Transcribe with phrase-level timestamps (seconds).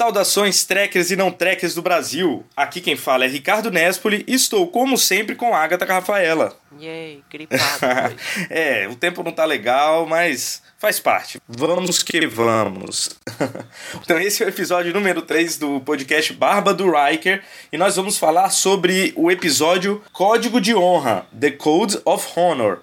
[0.00, 2.42] Saudações trekkers e não trekkers do Brasil.
[2.56, 6.56] Aqui quem fala é Ricardo Nespoli e estou, como sempre, com a Agatha Rafaela.
[6.80, 8.16] Yay, gripado.
[8.48, 11.38] é, o tempo não tá legal, mas faz parte.
[11.46, 13.10] Vamos que vamos.
[14.02, 18.16] então, esse é o episódio número 3 do podcast Barba do Riker e nós vamos
[18.16, 22.78] falar sobre o episódio Código de Honra The Code of Honor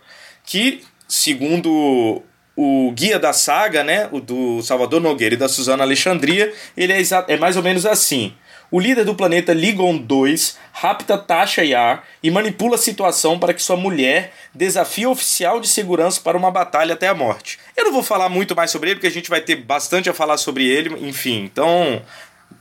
[0.46, 2.22] que, segundo
[2.58, 7.02] o guia da saga, né, o do Salvador Nogueira e da Suzana Alexandria, ele é,
[7.28, 8.34] é mais ou menos assim.
[8.70, 13.62] O líder do planeta Ligon 2 rapta Tasha Yar e manipula a situação para que
[13.62, 17.60] sua mulher desafie o oficial de segurança para uma batalha até a morte.
[17.78, 20.14] Eu não vou falar muito mais sobre ele, porque a gente vai ter bastante a
[20.14, 21.44] falar sobre ele, enfim.
[21.44, 22.02] Então,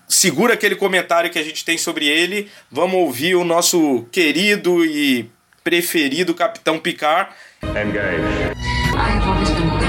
[0.07, 2.49] segura aquele comentário que a gente tem sobre ele.
[2.71, 5.29] Vamos ouvir o nosso querido e
[5.65, 7.31] preferido Capitão Picard.
[7.65, 9.36] Engage.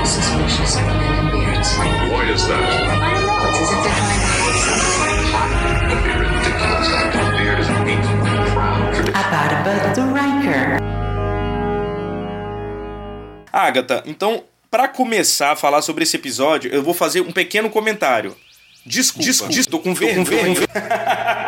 [0.07, 1.69] Suspicious of men in beards.
[1.77, 2.63] Why is that?
[2.63, 3.47] I don't know.
[3.47, 5.87] It's as if they're trying to hide something.
[5.87, 6.87] Don't be ridiculous.
[6.87, 8.95] A beard is neat and proud.
[9.11, 10.79] A barba do Riker.
[13.51, 18.35] Agatha, então, para começar a falar sobre esse episódio, eu vou fazer um pequeno comentário.
[18.85, 20.67] Desculpa, desculpa, desculpa tô com vergonha.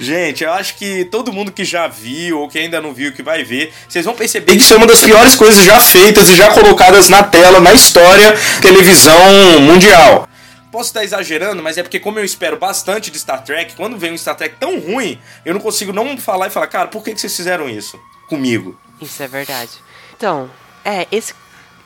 [0.00, 3.22] Gente, eu acho que todo mundo que já viu ou que ainda não viu, que
[3.22, 6.36] vai ver, vocês vão perceber que isso é uma das piores coisas já feitas e
[6.36, 10.28] já colocadas na tela, na história televisão mundial.
[10.70, 14.12] Posso estar exagerando, mas é porque como eu espero bastante de Star Trek, quando vem
[14.12, 17.14] um Star Trek tão ruim, eu não consigo não falar e falar, cara, por que,
[17.14, 18.76] que vocês fizeram isso comigo?
[19.00, 19.70] Isso é verdade.
[20.16, 20.50] Então,
[20.84, 21.32] é, esse,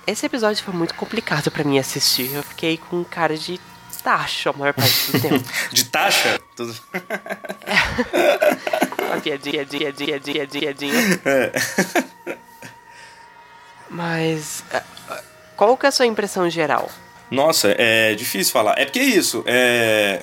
[0.06, 2.31] esse episódio foi muito complicado pra mim assistir.
[2.33, 3.61] Eu fiquei com cara de
[4.03, 5.45] tacho a maior parte do tempo.
[5.73, 6.41] De taxa?
[6.57, 6.75] Tudo...
[9.09, 11.21] Uma piadinha, dia, dia, dia, dia, dia.
[11.25, 11.53] É.
[13.91, 14.83] Mas, é,
[15.56, 16.91] qual que é a sua impressão geral?
[17.31, 18.78] Nossa, é difícil falar.
[18.78, 19.43] É porque é isso.
[19.47, 20.22] É,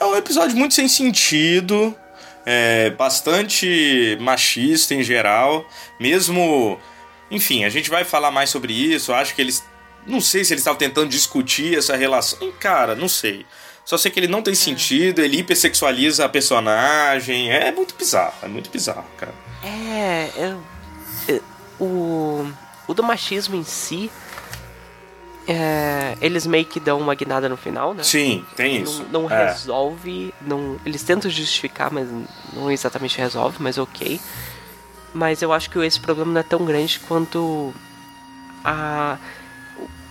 [0.00, 1.94] é um episódio muito sem sentido.
[2.44, 5.68] É bastante machista em geral.
[5.98, 6.78] Mesmo.
[7.30, 9.12] Enfim, a gente vai falar mais sobre isso.
[9.12, 9.64] Eu acho que eles.
[10.06, 12.38] Não sei se eles estavam tentando discutir essa relação.
[12.60, 13.44] Cara, não sei.
[13.84, 17.50] Só sei que ele não tem sentido, ele hipersexualiza a personagem.
[17.50, 19.34] É muito bizarro, é muito bizarro, cara.
[19.62, 20.62] É, eu-
[21.28, 21.42] eu-
[21.78, 22.52] o,
[22.88, 24.10] o do machismo em si,
[25.48, 28.02] é, eles meio que dão uma guinada no final, né?
[28.02, 29.04] Sim, tem isso.
[29.12, 29.52] Não, não É.
[29.52, 32.08] resolve, não, eles tentam justificar, mas
[32.52, 34.20] não exatamente resolve, mas ok.
[35.14, 37.72] Mas eu acho que esse problema não é tão grande quanto
[38.64, 39.16] a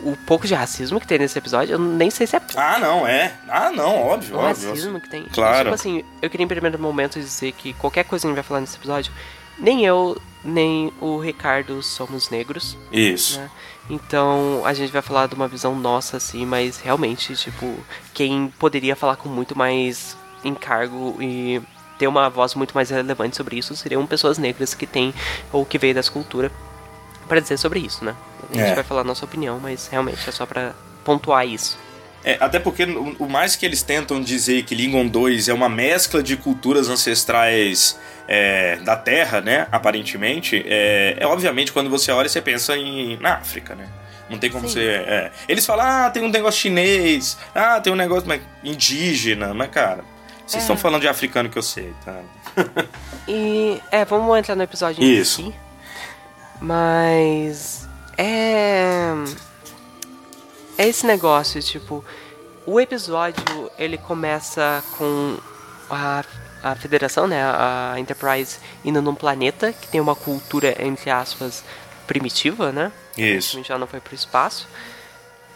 [0.05, 1.73] o, pouco de racismo que tem nesse episódio.
[1.73, 2.41] Eu nem sei se é.
[2.55, 3.33] Ah, não, é.
[3.49, 4.69] Ah, não, óbvio, o óbvio.
[4.69, 5.23] racismo que tem.
[5.23, 5.71] Claro.
[5.71, 8.43] Tipo assim, eu queria em primeiro momento dizer que qualquer coisa que a gente vai
[8.43, 9.11] falar nesse episódio,
[9.57, 13.39] nem eu, nem o Ricardo somos negros, Isso.
[13.39, 13.49] né?
[13.89, 17.77] Então a gente vai falar de uma visão nossa, assim, mas realmente, tipo,
[18.13, 21.61] quem poderia falar com muito mais encargo e
[21.97, 25.13] ter uma voz muito mais relevante sobre isso seriam pessoas negras que têm
[25.51, 26.51] ou que veio dessa cultura
[27.27, 28.15] para dizer sobre isso, né?
[28.51, 28.75] A gente É.
[28.75, 30.73] vai falar a nossa opinião, mas realmente é só pra
[31.03, 31.77] pontuar isso.
[32.23, 35.69] É, até porque o, o mais que eles tentam dizer que Lingon 2 é uma
[35.69, 39.67] mescla de culturas ancestrais é, da Terra, né?
[39.71, 43.87] Aparentemente, é, é obviamente quando você olha você pensa em na África, né?
[44.27, 44.73] Não tem como Sim.
[44.73, 44.85] você.
[44.89, 45.31] é.
[45.47, 50.03] Eles falam, ah, tem um negócio chinês, ah, tem um negócio mas, indígena, mas cara,
[50.47, 50.65] vocês É.
[50.65, 52.21] estão falando de africano que eu sei, tá?
[53.27, 55.41] E é, vamos entrar no episódio Isso.
[55.41, 55.55] em si.
[56.59, 57.84] Mas
[58.17, 59.13] é
[60.77, 62.03] é esse negócio, tipo,
[62.65, 65.37] o episódio ele começa com
[65.89, 66.23] a,
[66.61, 71.63] a Federação, né, a Enterprise indo num planeta que tem uma cultura entre aspas
[72.05, 72.91] primitiva, né?
[73.17, 73.63] Isso.
[73.63, 74.67] Já não foi pro espaço.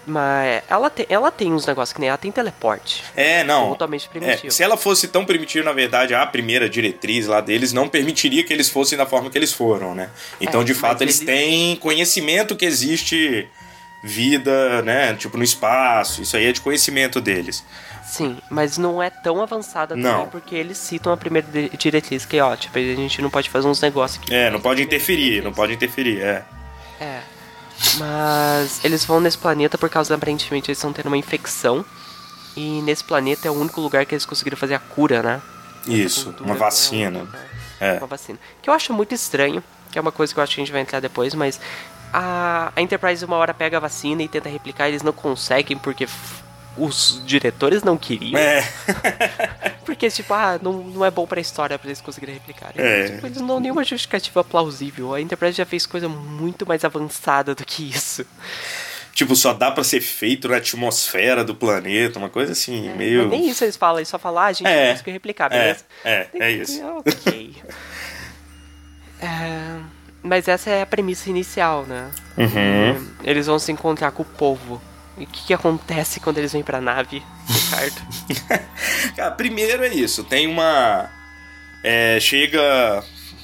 [0.08, 3.04] Mas ela tem, ela tem uns negócios que nem ela tem teleporte.
[3.16, 3.70] É, não.
[3.70, 4.48] Totalmente primitivo.
[4.48, 8.44] É, se ela fosse tão primitiva, na verdade, a primeira diretriz lá deles não permitiria
[8.44, 10.10] que eles fossem da forma que eles foram, né?
[10.42, 13.48] Então, É, de fato, eles eles- têm conhecimento que existe
[14.04, 15.14] vida, né?
[15.14, 16.22] Tipo, no espaço.
[16.22, 17.64] Isso aí é de conhecimento deles.
[18.06, 20.12] Sim, mas não é tão avançada Não.
[20.12, 23.30] também, porque eles citam a primeira di- diretriz, que é, ó, tipo, a gente não
[23.30, 24.34] pode fazer uns negócios aqui.
[24.34, 26.44] É, não pode interferir, não pode interferir, é.
[27.00, 27.20] É.
[27.98, 31.86] Mas eles vão nesse planeta por causa, aparentemente, eles estão tendo uma infecção.
[32.56, 35.42] E nesse planeta é o único lugar que eles conseguiram fazer a cura, né?
[35.88, 37.28] Isso, cultura uma é vacina.
[37.80, 37.98] É.
[37.98, 38.38] Uma vacina.
[38.62, 40.74] Que eu acho muito estranho, que é uma coisa que eu acho que a gente
[40.74, 41.60] vai entrar depois, mas
[42.12, 46.08] a, a Enterprise uma hora pega a vacina e tenta replicar, eles não conseguem porque
[46.80, 48.38] os diretores não queriam.
[48.40, 48.62] É,
[49.86, 52.72] Porque tipo, ah, não, não é bom pra história pra eles conseguirem replicar.
[52.76, 53.10] É.
[53.10, 55.14] Tipo, eles não dão nenhuma justificativa plausível.
[55.14, 58.26] A Enterprise já fez coisa muito mais avançada do que isso.
[59.14, 63.24] Tipo, só dá pra ser feito na atmosfera do planeta, uma coisa assim, meio.
[63.24, 64.86] Mas nem isso eles falam, eles só falam, ah, a gente É.
[64.86, 65.86] não conseguiu replicar, É, beleza?
[66.06, 66.82] é, é que- isso.
[66.86, 67.56] Ok.
[69.22, 69.80] É,
[70.24, 72.10] mas essa é a premissa inicial, né?
[72.38, 73.08] Uhum.
[73.24, 74.82] Eles vão se encontrar com o povo.
[75.24, 78.02] O que, que acontece quando eles vêm pra nave, Ricardo?
[79.16, 81.10] Cara, primeiro é isso, tem uma.
[81.84, 83.04] é, chega.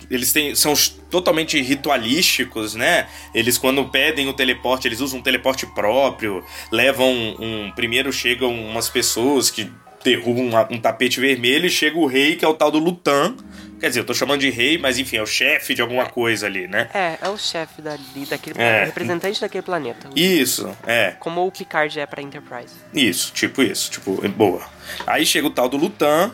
[0.09, 0.73] Eles têm, são
[1.09, 3.07] totalmente ritualísticos, né?
[3.33, 7.71] Eles, quando pedem o teleporte, eles usam um teleporte próprio, levam um.
[7.75, 9.71] primeiro chegam umas pessoas que
[10.03, 13.35] derrubam uma- um tapete vermelho e chega o rei, que é o tal do Lutan.
[13.79, 16.45] Quer dizer, eu tô chamando de rei, mas enfim, é o chefe de alguma coisa
[16.45, 16.89] ali, né?
[16.93, 18.83] é, é o chefe dali, daquele É.
[18.83, 20.09] o representante daquele planeta.
[20.15, 21.11] Isso, é.
[21.19, 22.73] Como o Picard é pra Enterprise.
[22.93, 24.65] Isso, tipo isso, tipo, boa.
[25.05, 26.33] Aí chega o tal do Lutan,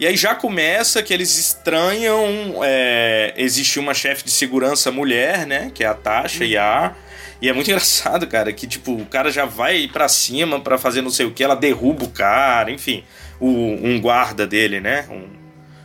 [0.00, 2.60] e aí já começa que eles estranham.
[2.62, 5.70] É, existe uma chefe de segurança mulher, né?
[5.74, 6.96] Que é a Tasha Yar.
[7.42, 11.02] E é muito engraçado, cara, que tipo, o cara já vai pra cima pra fazer
[11.02, 13.04] não sei o que, ela derruba o cara, enfim.
[13.40, 15.04] O, um guarda dele, né?
[15.10, 15.28] Um,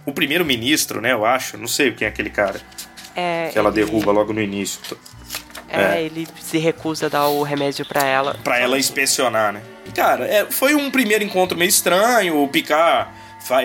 [0.06, 1.12] o primeiro-ministro, né?
[1.14, 1.58] Eu acho.
[1.58, 2.60] Não sei quem é aquele cara
[3.16, 4.80] É, que ela ele- derruba logo no início.
[5.70, 6.04] É, É.
[6.04, 8.36] ele se recusa a dar o remédio pra ela.
[8.44, 9.62] Pra ela inspecionar, né?
[9.96, 12.42] Cara, é, foi um primeiro encontro meio estranho.
[12.44, 13.10] O Picard.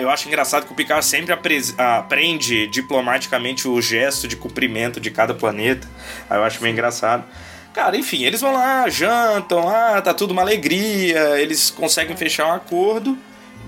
[0.01, 1.33] Eu acho engraçado que o Picard sempre
[1.77, 5.87] aprende diplomaticamente o gesto de cumprimento de cada planeta.
[6.29, 7.23] Aí eu acho meio engraçado.
[7.73, 12.53] Cara, enfim, eles vão lá, jantam, ah, tá tudo uma alegria, eles conseguem fechar um
[12.53, 13.17] acordo.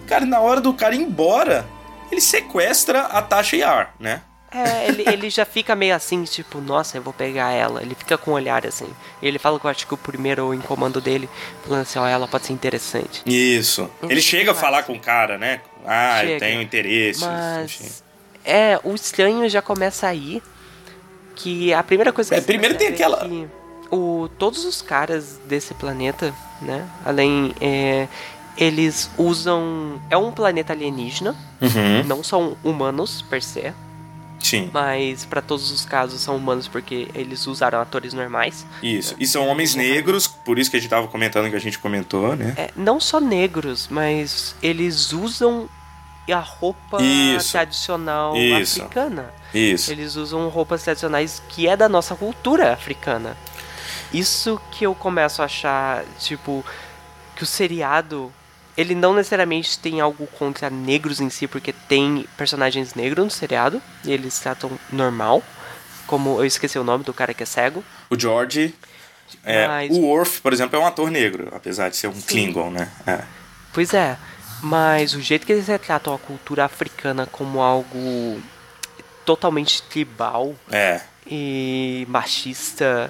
[0.08, 1.66] Cara, na hora do cara ir embora,
[2.12, 4.22] ele sequestra a Tasha Yar, né?
[4.54, 7.81] É, ele, ele já fica meio assim, tipo, nossa, eu vou pegar ela.
[7.81, 8.88] Ele fica com um olhar assim.
[9.22, 11.30] E ele fala que eu acho que o primeiro em comando dele,
[11.63, 13.22] falando assim, ó, ela pode ser interessante.
[13.25, 13.90] Isso.
[14.04, 15.62] Ele Uhum, chega a falar com o cara, né?
[15.86, 16.40] Ah, eu Chega.
[16.46, 17.24] tenho interesse.
[17.24, 17.84] enfim.
[17.86, 18.04] Mas.
[18.44, 20.44] É, o estranho já começa aí.
[21.36, 23.48] Que a primeira coisa que É, você primeiro tem é aquela- que
[23.90, 26.86] o, todos os caras desse planeta, né?
[27.06, 27.56] Além.
[27.62, 28.08] É,
[28.57, 30.00] eles usam.
[30.09, 31.36] É um planeta alienígena.
[31.62, 32.03] Uhum.
[32.06, 33.74] Não são humanos per se.
[34.39, 34.69] Sim.
[34.74, 38.65] Mas pra todos os casos são humanos porque eles usaram atores normais.
[38.81, 39.15] Isso.
[39.19, 42.36] E são homens negros, por isso que a gente tava comentando que a gente comentou,
[42.36, 42.53] né?
[42.57, 45.69] É, não só negros, mas eles usam
[46.30, 47.51] a roupa Isso.
[47.51, 48.81] tradicional Isso.
[48.81, 49.33] africana.
[49.53, 49.92] Isso.
[49.92, 53.36] Eles usam roupas tradicionais que é da nossa cultura africana.
[54.13, 56.65] Isso que eu começo a achar, tipo,
[57.36, 58.31] que o seriado,
[58.78, 63.82] ele não necessariamente tem algo contra negros em si, porque tem personagens negros no seriado,
[64.04, 65.44] e eles tratam normal,
[66.08, 67.84] como eu esqueci o nome do cara que é cego.
[68.10, 68.74] O George.
[69.46, 72.70] É, Mas- O Worf, por exemplo, é um ator negro, apesar de ser um Klingon,
[72.70, 72.90] né?
[73.08, 73.22] É.
[73.74, 74.18] Pois é,
[74.62, 78.42] mas o jeito que eles retratam a cultura africana como algo
[79.26, 81.00] totalmente tribal É.
[81.26, 83.10] e machista,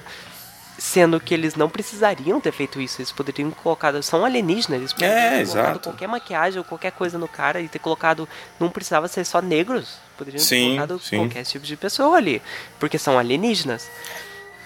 [0.84, 5.16] sendo que eles não precisariam ter feito isso, eles poderiam colocado, são alienígenas, eles poderiam
[5.16, 5.80] É, ter colocado exato.
[5.90, 8.28] qualquer maquiagem ou qualquer coisa no cara e ter colocado,
[8.60, 11.18] não precisava ser só negros, poderiam Sim, ter colocado sim.
[11.18, 12.42] qualquer tipo de pessoa ali,
[12.80, 13.88] porque são alienígenas.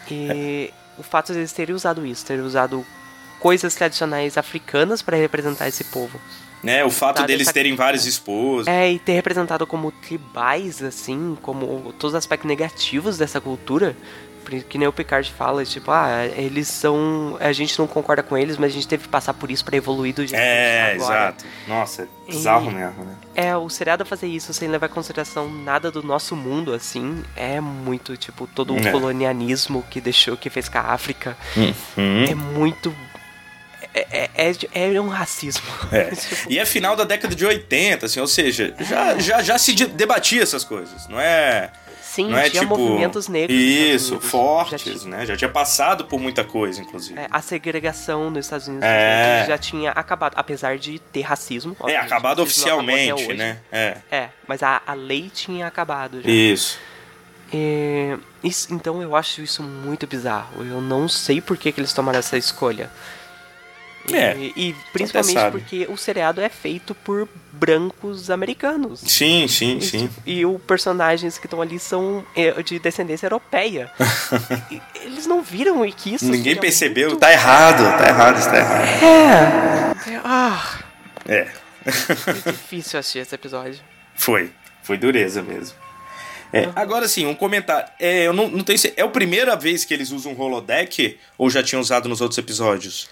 [0.10, 2.86] E o fato de eles terem usado isso, terem usado
[3.42, 6.18] coisas tradicionais africanas para representar esse povo.
[6.64, 6.84] Né?
[6.86, 8.68] O fato deles terem vários esposos.
[8.68, 13.96] É, e ter representado como tribais, assim, como todos os aspectos negativos dessa cultura.
[14.70, 17.38] Que nem o Picard fala, tipo, ah, eles são.
[17.40, 19.75] A gente não concorda com eles, mas a gente teve que passar por isso pra
[19.78, 21.20] evoluir do jeito É, que a gente tá agora.
[21.30, 21.46] exato.
[21.68, 23.16] Nossa, é bizarro E- mesmo, né?
[23.36, 27.60] É, o seriado fazer isso sem levar em consideração nada do nosso mundo, assim, é
[27.60, 28.92] muito, tipo, todo o É.
[28.92, 31.36] colonialismo que deixou, que fez com a África.
[31.58, 32.25] Uhum.
[32.30, 32.96] É muito.
[33.94, 35.64] É, é, é, é um racismo.
[35.92, 36.06] É.
[36.16, 39.74] Tipo, E é final da década de 80, assim, ou seja, já, já, já se
[39.74, 41.72] de- debatia essas coisas, não é?
[42.15, 42.77] Sim, não é tinha tipo.
[42.77, 43.57] movimentos negros.
[43.60, 44.24] Isso, Unidos.
[44.25, 45.25] Já fortes, tinha- né?
[45.25, 47.19] Já tinha passado por muita coisa, inclusive.
[47.19, 49.45] É, a segregação nos Estados Unidos É.
[49.48, 51.75] já tinha acabado, apesar de ter racismo.
[51.88, 53.60] É, acabado oficialmente, né?
[53.72, 53.98] É.
[54.12, 56.29] É, mas a, a lei tinha acabado já.
[56.29, 56.79] Isso.
[57.53, 60.65] É, isso- então eu acho isso muito bizarro.
[60.65, 62.89] Eu não sei por que, que eles tomaram essa escolha.
[64.08, 65.60] E, É, e principalmente sabe.
[65.60, 69.00] porque o seriado é feito por brancos americanos.
[69.02, 70.10] Sim, sim, E, sim.
[70.26, 73.92] E os personagens que estão ali são é, de descendência europeia.
[74.72, 76.26] E eles não viram que isso.
[76.26, 77.10] Ninguém percebeu.
[77.10, 79.98] muito- Tá errado, tá errado, isso tá errado.
[80.08, 80.22] É.
[80.24, 80.80] Ah,
[81.28, 81.48] É.
[81.86, 83.80] foi difícil assistir esse episódio.
[84.16, 84.52] Foi.
[84.84, 85.76] Foi dureza mesmo.
[86.54, 87.88] É, agora sim, um comentário.
[88.00, 88.80] É, eu não, não tenho.
[88.96, 93.10] É a primeira vez que eles usam holodeck ou já tinham usado nos outros episódios?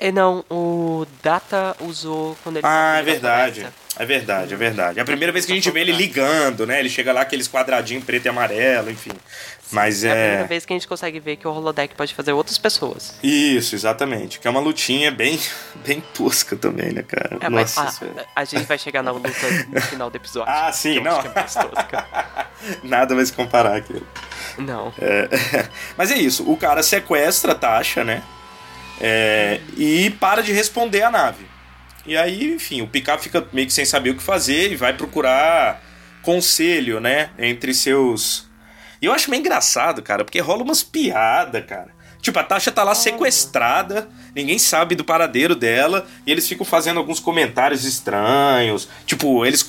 [0.00, 2.66] É, não, o Data usou quando ele.
[2.66, 3.66] Ah, é verdade.
[3.98, 4.98] É verdade, é verdade.
[4.98, 6.80] É a primeira vez que a gente vê ele ligando, né?
[6.80, 9.10] Ele chega lá, aqueles quadradinhos preto e amarelo, enfim.
[9.70, 10.46] Mas É a primeira é.
[10.46, 13.14] vez que a gente consegue ver que o holodeck pode fazer outras pessoas.
[13.22, 14.40] Isso, exatamente.
[14.40, 15.38] Que é uma lutinha bem,
[15.86, 17.36] bem tosca também, né, cara?
[17.40, 18.26] É, mas Nossa a, Senhora.
[18.34, 19.28] a gente vai chegar na luta
[19.68, 20.50] no final do episódio.
[20.50, 21.20] Ah, sim, não.
[21.20, 22.46] é.
[22.82, 24.06] Nada vai se comparar aquilo.
[24.56, 24.92] Não.
[24.98, 25.28] É,
[25.96, 28.22] Mas é isso, o cara sequestra a Tasha, né?
[29.00, 31.46] É, e para de responder a nave.
[32.06, 34.92] E aí, enfim, o Picard fica meio que sem saber o que fazer e vai
[34.92, 35.82] procurar
[36.22, 37.30] conselho, né?
[37.38, 38.48] Entre seus.
[39.00, 42.00] E eu acho meio engraçado, cara, porque rola umas piadas, cara.
[42.20, 46.98] Tipo, a Tasha tá lá sequestrada, ninguém sabe do paradeiro dela, e eles ficam fazendo
[46.98, 48.88] alguns comentários estranhos.
[49.06, 49.68] Tipo, eles.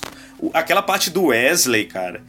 [0.54, 2.22] Aquela parte do Wesley, cara.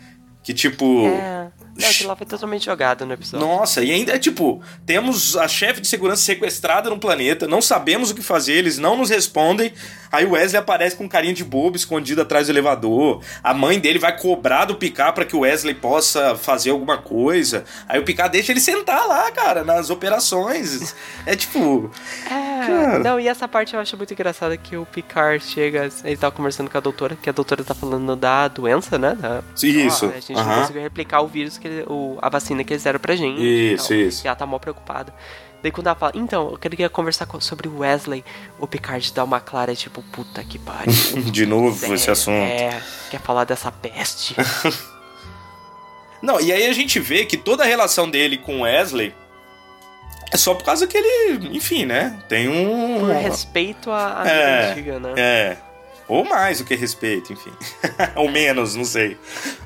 [0.42, 1.06] Que tipo.
[1.08, 1.50] É.
[1.76, 3.46] Não, aquilo lá foi totalmente jogado no episódio.
[3.46, 8.10] Nossa, e ainda é tipo, temos a chefe de segurança sequestrada no planeta, não sabemos
[8.10, 9.72] o que fazer, eles não nos respondem.
[10.10, 13.22] Aí o Wesley aparece com um carinha de bobo escondido atrás do elevador.
[13.42, 17.64] A mãe dele vai cobrar do Picard para que o Wesley possa fazer alguma coisa.
[17.88, 20.94] Aí o Picard deixa ele sentar lá, cara, nas operações.
[21.24, 21.90] É tipo,
[22.26, 22.98] É, Cara.
[22.98, 26.68] não, e essa parte eu acho muito engraçada que o Picard chega, ele tá conversando
[26.68, 29.16] com a doutora, que a doutora tá falando da doença, né?
[29.18, 32.62] Da, Isso, Ó, a gente não conseguiu replicar o vírus, que ele- o, a vacina
[32.64, 33.40] que eles deram pra gente.
[33.40, 34.26] Isso, e isso.
[34.26, 35.14] E ela tá mó preocupada.
[35.62, 38.24] Daí quando ela fala, então, eu queria conversar co- sobre o Wesley,
[38.58, 40.92] o Picard dá uma clara, tipo, puta que pariu.
[41.30, 42.42] de novo esse assunto.
[42.44, 44.34] É, quer falar dessa peste.
[46.20, 49.14] Não, e aí a gente vê que toda a relação dele com o Wesley
[50.32, 52.18] é só por causa que ele, enfim, né?
[52.28, 53.00] Tem um.
[53.00, 55.14] Por respeito à, à É, vida antiga, né?
[55.16, 55.56] É.
[56.12, 57.52] Ou mais do que respeito, enfim.
[58.16, 59.16] Ou menos, não sei.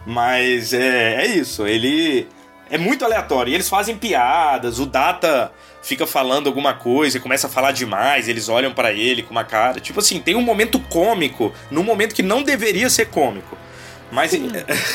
[0.07, 1.67] Mas é, é isso.
[1.67, 2.29] Ele
[2.71, 3.51] é muito aleatório.
[3.51, 4.79] E eles fazem piadas.
[4.79, 5.51] O Data
[5.83, 8.29] fica falando alguma coisa e começa a falar demais.
[8.29, 9.81] Eles olham pra ele com uma cara.
[9.81, 13.59] Tipo assim, tem um momento cômico num momento que não deveria ser cômico.
[14.13, 14.31] Mas,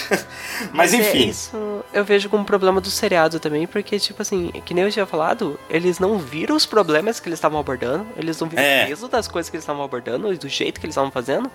[0.72, 1.28] mas é enfim.
[1.28, 5.06] isso eu vejo como problema do seriado também, porque, tipo assim, que nem eu tinha
[5.06, 8.84] falado, eles não viram os problemas que eles estavam abordando, eles não viram É.
[8.84, 11.52] o peso das coisas que eles estavam abordando e do jeito que eles estavam fazendo.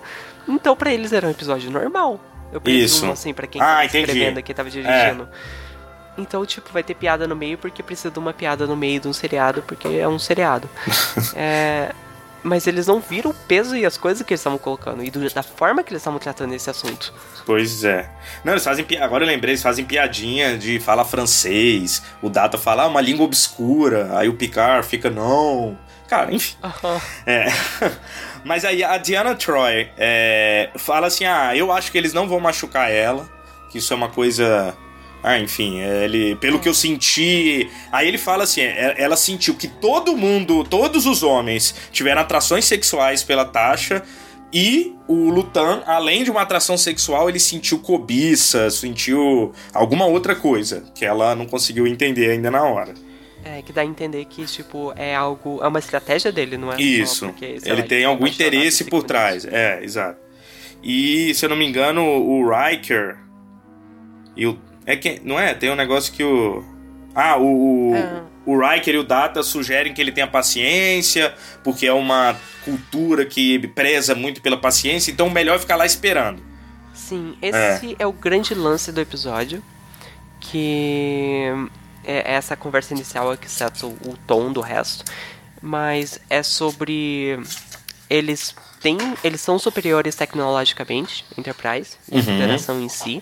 [0.47, 2.19] Então, pra eles era um episódio normal.
[2.51, 2.97] Eu Isso.
[2.99, 4.03] presumo, assim, pra quem Ah, tava entendi.
[4.05, 5.27] escrevendo, quem tava dirigindo.
[6.17, 9.07] Então, tipo, vai ter piada no meio porque precisa de uma piada no meio de
[9.07, 10.67] um seriado, porque é um seriado.
[11.35, 11.91] é.
[12.47, 15.29] Mas eles não viram o peso e as coisas que eles estavam colocando e do-
[15.33, 17.13] da forma que eles estavam tratando esse assunto.
[17.45, 18.09] Pois é.
[18.43, 18.85] Não, eles fazem.
[19.01, 22.01] Agora eu lembrei, eles fazem piadinha de falar francês.
[22.21, 24.17] O Data fala ah, uma língua obscura.
[24.17, 25.77] Aí o Picard fica, não.
[26.07, 26.55] Cara, enfim.
[27.25, 27.47] É.
[28.45, 32.39] Mas aí a Diana Troy é, fala assim: ah, eu acho que eles não vão
[32.39, 33.27] machucar ela.
[33.69, 34.73] Que isso é uma coisa.
[35.23, 37.69] Ah, enfim, é, ele, pelo que eu senti.
[37.91, 42.65] Aí ele fala assim: é, ela sentiu que todo mundo, todos os homens, tiveram atrações
[42.65, 44.03] sexuais pela Tasha.
[44.53, 50.85] E o Lutan, além de uma atração sexual, ele sentiu cobiça, sentiu alguma outra coisa
[50.95, 52.93] que ela não conseguiu entender ainda na hora.
[53.43, 55.59] É, que dá a entender que, tipo, é algo.
[55.61, 56.81] É uma estratégia dele, não é?
[56.81, 57.27] Isso.
[57.27, 59.45] porque, ele lá, tem tá algum apaixonado interesse por trás.
[59.45, 60.19] É, exato.
[60.83, 63.17] E, se eu não me engano, o Riker.
[64.35, 64.59] E o.
[64.87, 65.21] É que.
[65.23, 65.53] Não é?
[65.53, 66.63] Tem um negócio que o.
[67.13, 67.91] Ah, o.
[67.91, 68.21] o- É.
[68.47, 73.67] O Riker e o Data sugerem que ele tenha paciência, porque é uma cultura que
[73.67, 76.41] preza muito pela paciência, então melhor é ficar lá esperando.
[76.93, 78.07] Sim, esse é.
[78.07, 79.61] o grande lance do episódio.
[80.39, 81.45] Que
[82.05, 85.03] é essa conversa inicial é que seta o, tom do resto.
[85.61, 87.37] Mas é sobre.
[88.09, 88.97] Eles têm.
[89.23, 93.21] Eles são superiores tecnologicamente, Enterprise, a Federação em si.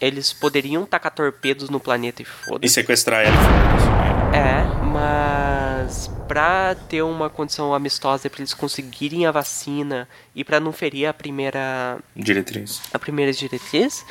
[0.00, 2.74] Eles poderiam tacar torpedos no planeta e E foda-se.
[2.74, 3.36] sequestrar ela.
[3.36, 4.36] foda-se.
[4.36, 10.72] É, mas pra ter uma condição amistosa pra eles conseguirem a vacina e pra não
[10.72, 12.82] ferir a primeira Diretriz.
[12.92, 14.04] a primeira diretriz,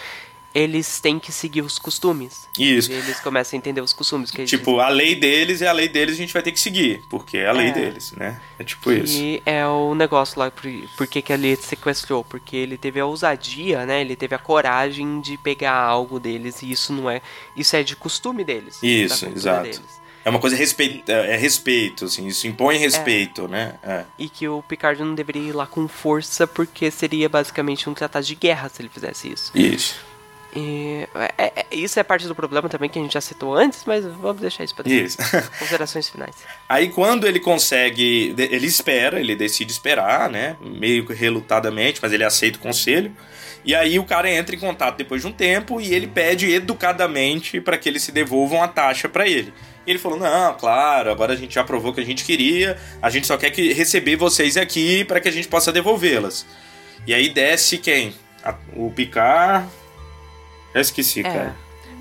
[0.55, 2.47] eles têm que seguir os costumes.
[2.57, 2.89] Isso.
[2.89, 5.89] E eles começam a entender os costumes que Tipo, a lei deles é a lei
[5.89, 7.71] deles, a gente vai ter que seguir, porque é a lei É.
[7.73, 8.39] deles, né?
[8.57, 9.17] É tipo isso.
[9.17, 10.63] E é o negócio lá, por,
[10.95, 12.23] por que, que ele sequestrou?
[12.23, 13.99] Porque ele teve a ousadia, né?
[13.99, 17.21] Ele teve a coragem de pegar algo deles e isso não é.
[17.57, 18.79] Isso é de costume deles.
[18.81, 19.63] Isso, exato.
[19.63, 19.81] deles.
[20.23, 23.75] É uma coisa respeito, é respeito, assim, isso impõe respeito, né?
[23.83, 24.05] É.
[24.17, 28.25] E que o Picard não deveria ir lá com força, porque seria basicamente um tratado
[28.25, 29.51] de guerra se ele fizesse isso.
[29.53, 29.95] Isso.
[30.55, 31.05] E
[31.37, 34.05] é- é- isso é parte do problema também que a gente já citou antes, mas
[34.05, 35.15] vamos deixar isso pra depois.
[35.59, 36.35] Considerações finais.
[36.69, 40.55] Aí quando ele consegue, ele espera, ele decide esperar, né?
[40.61, 43.15] Meio que relutadamente, mas ele aceita o conselho.
[43.65, 47.59] E aí o cara entra em contato depois de um tempo e ele pede educadamente
[47.59, 49.51] para que eles se devolvam a taxa para ele.
[49.85, 52.77] E ele falou: "Não, claro, agora a gente já provou o que a gente queria,
[53.01, 56.45] a gente só quer que receber vocês aqui para que a gente possa devolvê-las".
[57.05, 58.13] E aí desce quem?
[58.75, 59.67] O Picard.
[60.75, 61.23] Já esqueci, É.
[61.23, 61.55] cara.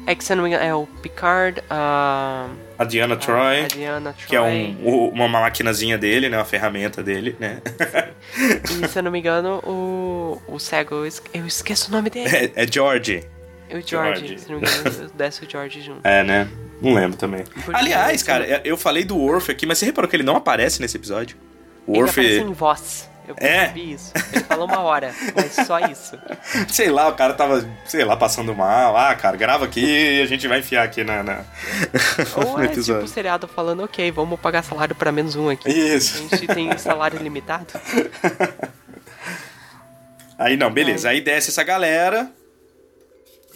[0.07, 2.47] É que se eu não me engano, é o Picard, a,
[2.79, 3.65] A Diana Troy.
[3.65, 4.27] a Diana Troy.
[4.29, 6.37] Que é um, uma maquinazinha dele, né?
[6.37, 7.63] Uma ferramenta dele, né?
[8.85, 12.11] E se eu não me engano, o, o cego, eu esque- eu esqueço o nome
[12.11, 12.29] dele.
[12.55, 13.25] é, é George.
[13.71, 14.39] o George, George.
[14.41, 16.01] se não me engano, desce o George junto.
[16.07, 16.49] É, né?
[16.83, 17.45] Não lembro também.
[17.45, 20.83] Porque Aliás, cara, eu falei do Worf aqui, mas você reparou que ele não aparece
[20.83, 21.37] nesse episódio?
[21.87, 23.09] O Ele aparece em voz.
[23.27, 23.61] Eu É?
[23.61, 24.13] percebi isso.
[24.33, 26.19] Ele falou uma hora, mas só isso.
[26.69, 28.97] Sei lá, o cara tava, sei lá, passando mal.
[28.97, 31.41] Ah, cara, grava aqui e a gente vai enfiar aqui na, na...
[32.37, 35.71] Ou é tipo o seriado falando, ok, vamos pagar salário pra menos um aqui.
[35.71, 36.29] Isso.
[36.33, 37.67] A gente tem salário limitado.
[40.39, 41.09] Aí não, beleza.
[41.09, 42.31] Aí desce essa galera.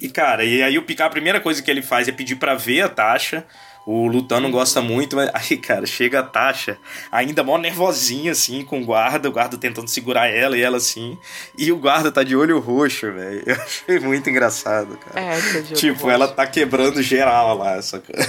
[0.00, 2.54] E, cara, e aí o Picard, a primeira coisa que ele faz é pedir pra
[2.54, 3.44] ver a Tasha.
[3.86, 6.76] O Lutan não gosta muito, mas aí, cara, chega a Tasha,
[7.10, 11.16] ainda mó nervosinha, assim, com o guarda, o guarda tentando segurar ela e ela assim.
[11.56, 13.42] E o guarda tá de olho roxo, velho.
[13.48, 15.18] Eu achei muito engraçado, cara.
[15.20, 16.10] É, tá de olho tipo, roxo.
[16.10, 18.28] ela tá quebrando geral lá, essa coisa.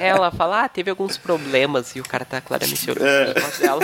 [0.00, 3.34] Ela fala, ah, teve alguns problemas e o cara tá claramente olhando É.
[3.58, 3.80] dela.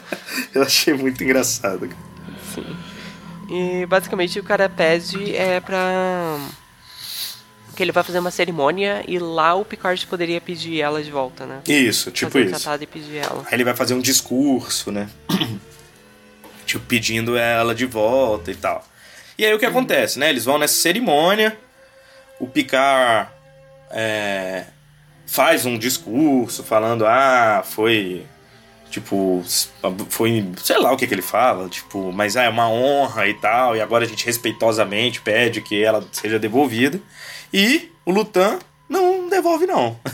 [0.54, 2.10] Eu achei muito engraçado, cara.
[3.48, 6.38] E basicamente o cara pede é pra.
[7.80, 11.46] Que ele vai fazer uma cerimônia e lá o Picard poderia pedir ela de volta,
[11.46, 11.62] né?
[11.66, 12.60] Isso, tipo fazer um isso.
[12.60, 13.42] tratado e pedir ela.
[13.46, 15.08] Aí ele vai fazer um discurso, né?
[16.66, 18.86] tipo, pedindo ela de volta e tal.
[19.38, 20.28] E aí o que acontece, né?
[20.28, 21.58] Eles vão nessa cerimônia,
[22.38, 23.30] o Picard
[23.90, 24.66] é,
[25.26, 28.26] faz um discurso falando, ah, foi.
[28.90, 29.42] Tipo,
[30.10, 30.52] foi.
[30.62, 33.74] Sei lá o que, que ele fala, tipo, mas ah, é uma honra e tal,
[33.74, 37.00] e agora a gente respeitosamente pede que ela seja devolvida.
[37.52, 39.98] E o Lutan não devolve, não.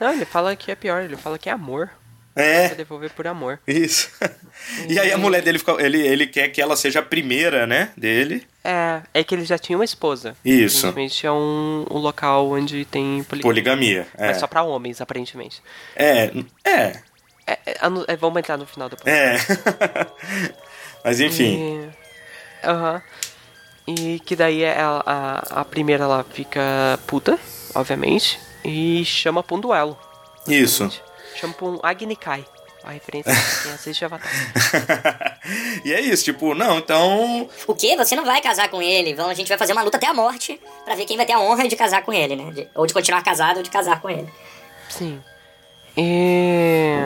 [0.00, 1.90] Não, ele fala que é pior, ele fala que é amor.
[2.36, 2.68] é.
[2.68, 3.58] Devolver por amor.
[3.66, 4.10] Isso.
[4.88, 7.90] E aí a mulher dele fica, ele, ele quer que ela seja a primeira, né,
[7.96, 8.44] dele.
[8.64, 10.36] É, é que ele já tinha uma esposa.
[10.44, 10.78] Isso.
[10.86, 13.42] Aparentemente é um, um local onde tem poligamia.
[13.42, 14.06] Poligamia.
[14.16, 14.26] É.
[14.28, 15.62] Mas só pra homens, aparentemente.
[15.96, 16.24] É,
[16.64, 17.00] é,
[17.46, 19.06] É, é, é, vamos entrar no final depois.
[19.06, 19.36] é.
[21.04, 21.88] Mas enfim.
[22.62, 23.00] E, Aham.
[23.96, 26.60] E que daí é a, a, primeira ela fica
[27.06, 27.38] puta,
[27.74, 29.98] obviamente, e chama pra um duelo.
[30.46, 30.90] Isso.
[31.34, 32.44] Chama pra um Agni Kai.
[32.84, 34.30] A referência de quem assiste Avatar.
[35.84, 37.48] e é isso, tipo, não, então.
[37.66, 37.96] O quê?
[37.96, 39.14] Você não vai casar com ele.
[39.14, 41.32] Vamos, a gente vai fazer uma luta até a morte pra ver quem vai ter
[41.32, 42.50] a honra de casar com ele, né?
[42.50, 44.28] De- ou de continuar casado ou de casar com ele.
[44.90, 45.18] Sim.
[45.96, 46.98] E.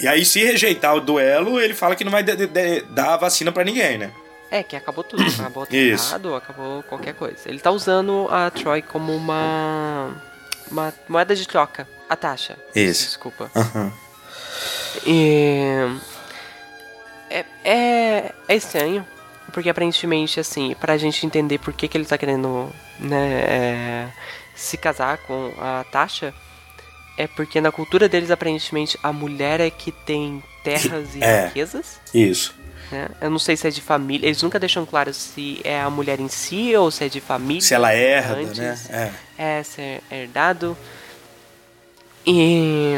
[0.00, 3.64] E aí, se rejeitar o duelo, ele fala que não vai dar a vacina pra
[3.64, 4.12] ninguém, né?
[4.50, 5.22] É, que acabou tudo.
[5.40, 6.04] Acabou o Isso.
[6.10, 7.36] tratado, acabou qualquer coisa.
[7.46, 10.14] Ele tá usando a Troy como uma.
[10.70, 11.86] Uma moeda de troca.
[12.08, 12.56] A taxa.
[12.74, 13.04] Isso.
[13.06, 13.50] Desculpa.
[13.54, 13.92] Aham.
[15.06, 15.98] E.
[17.30, 19.06] É, é, é estranho.
[19.52, 24.08] Porque aparentemente, assim, pra gente entender por que, que ele tá querendo, né, é,
[24.54, 26.34] se casar com a Tasha,
[27.16, 31.46] é porque na cultura deles, aparentemente, a mulher é que tem terras e É.
[31.46, 32.00] riquezas.
[32.12, 32.54] Isso.
[32.90, 33.08] Né?
[33.20, 34.26] Eu não sei se é de família.
[34.26, 37.60] Eles nunca deixam claro se é a mulher em si ou se é de família.
[37.62, 38.58] Se ela herda, antes.
[38.88, 39.12] né?
[39.38, 39.58] É.
[39.58, 40.76] É, se é herdado.
[42.26, 42.94] E,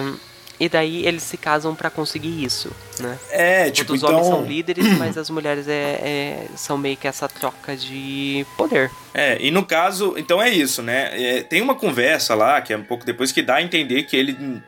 [0.58, 3.18] e daí eles se casam pra conseguir isso, né?
[3.30, 4.10] É, tipo, Os então.
[4.14, 5.72] homens são líderes, mas as mulheres é,
[6.02, 8.90] é- são meio que essa troca de poder.
[9.12, 11.10] É, e no caso, então é isso, né?
[11.38, 14.16] É, tem uma conversa lá, que é um pouco depois, que dá a entender que
[14.16, 14.62] ele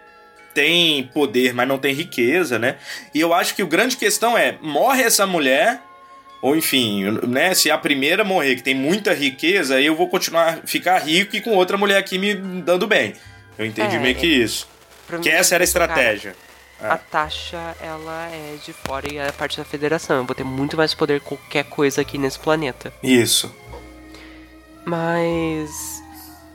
[0.55, 2.77] tem poder, mas não tem riqueza, né?
[3.15, 5.81] E eu acho que o grande questão é, morre essa mulher,
[6.43, 7.55] ou enfim, né?
[7.55, 11.51] Se a primeira morrer, que tem muita riqueza, eu vou continuar, ficar rico e com
[11.51, 13.15] outra mulher aqui me dando bem.
[13.59, 14.69] Eu entendi É, meio que isso.
[15.23, 16.37] Que essa era a cara, estratégia.
[16.81, 20.19] A taxa, ela é de fora e é parte da federação.
[20.19, 22.93] Eu vou ter muito mais poder que qualquer coisa aqui nesse planeta.
[23.03, 23.55] Isso.
[24.87, 26.00] Mas.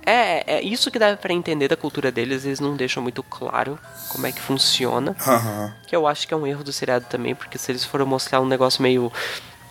[0.06, 3.80] É, é isso que dá pra entender da cultura deles, eles não deixam muito claro
[4.10, 5.16] como é que funciona.
[5.26, 5.74] Aham.
[5.88, 8.40] Que eu acho que é um erro do seriado também, porque se eles forem mostrar
[8.42, 9.12] um negócio meio.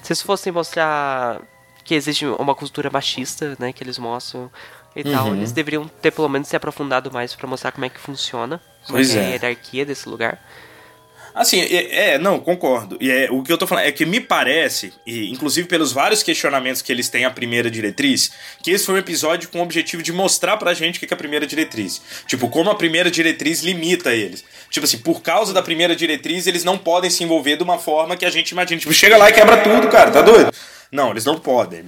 [0.02, 1.40] Se eles fossem mostrar
[1.84, 4.50] que existe uma cultura machista, né, que eles mostram
[4.96, 5.36] e tal, Uhum.
[5.36, 8.60] eles deveriam ter pelo menos se aprofundado mais pra mostrar como é que funciona.
[8.86, 9.26] Como Pois é, é é.
[9.26, 10.38] a hierarquia desse lugar.
[11.34, 12.96] Assim, é, é, não, concordo.
[13.00, 16.22] E é, o que eu tô falando é que me parece, e inclusive pelos vários
[16.22, 18.30] questionamentos que eles têm à primeira diretriz,
[18.62, 21.14] que esse foi um episódio com o objetivo de mostrar pra gente o que é
[21.14, 22.00] a primeira diretriz.
[22.28, 24.44] Tipo, como a primeira diretriz limita eles.
[24.70, 28.16] Tipo assim, por causa da primeira diretriz, eles não podem se envolver de uma forma
[28.16, 28.80] que a gente imagina.
[28.80, 30.52] Tipo, chega lá e quebra tudo, cara, tá doido?
[30.92, 31.86] Não, eles não podem.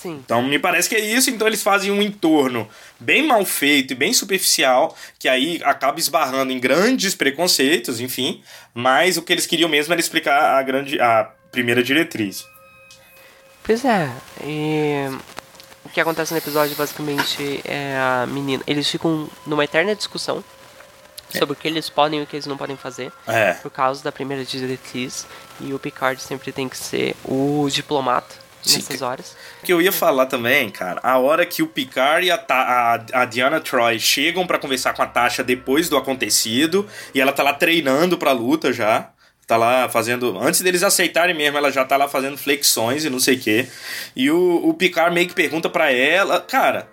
[0.00, 0.22] Sim.
[0.24, 2.66] Então me parece que é isso, então eles fazem um entorno
[2.98, 9.18] bem mal feito e bem superficial, que aí acaba esbarrando em grandes preconceitos, enfim, mas
[9.18, 12.46] o que eles queriam mesmo era explicar a grande a primeira diretriz.
[13.62, 14.10] Pois é,
[14.42, 15.06] e
[15.84, 18.62] o que acontece no episódio basicamente é a menina.
[18.66, 20.42] Eles ficam numa eterna discussão
[21.28, 23.12] sobre o que eles podem e o que eles não podem fazer.
[23.26, 23.52] É.
[23.54, 25.26] Por causa da primeira diretriz.
[25.60, 29.36] E o Picard sempre tem que ser o diplomata Sim, nessas que- horas.
[29.64, 33.24] que eu ia falar também, cara, a hora que o Picard e a, a, a
[33.24, 37.52] Diana Troy chegam pra conversar com a Tasha depois do acontecido, e ela tá lá
[37.54, 39.10] treinando pra luta já.
[39.46, 40.38] Tá lá fazendo.
[40.38, 43.66] Antes deles aceitarem mesmo, ela já tá lá fazendo flexões e não sei o quê.
[44.14, 46.40] E o, o Picard meio que pergunta pra ela.
[46.40, 46.88] Cara,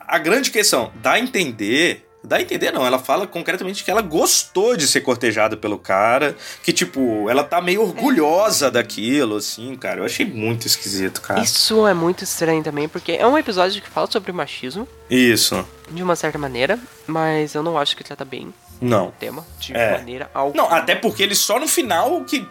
[0.00, 2.03] a grande questão, dá a entender.
[2.24, 2.86] Dá a entender, não.
[2.86, 6.34] Ela fala concretamente que ela gostou de ser cortejada pelo cara.
[6.62, 10.00] Que, tipo, ela tá meio orgulhosa daquilo, assim, cara.
[10.00, 11.40] Eu achei muito esquisito, cara.
[11.42, 15.64] Isso é muito estranho também, porque é um episódio que fala sobre machismo, Isso.
[15.90, 19.08] de uma certa maneira, mas eu não acho que trata bem Não.
[19.08, 19.92] o tema, de É.
[19.92, 20.62] maneira alguma.
[20.62, 22.46] Não, até porque ele só no final que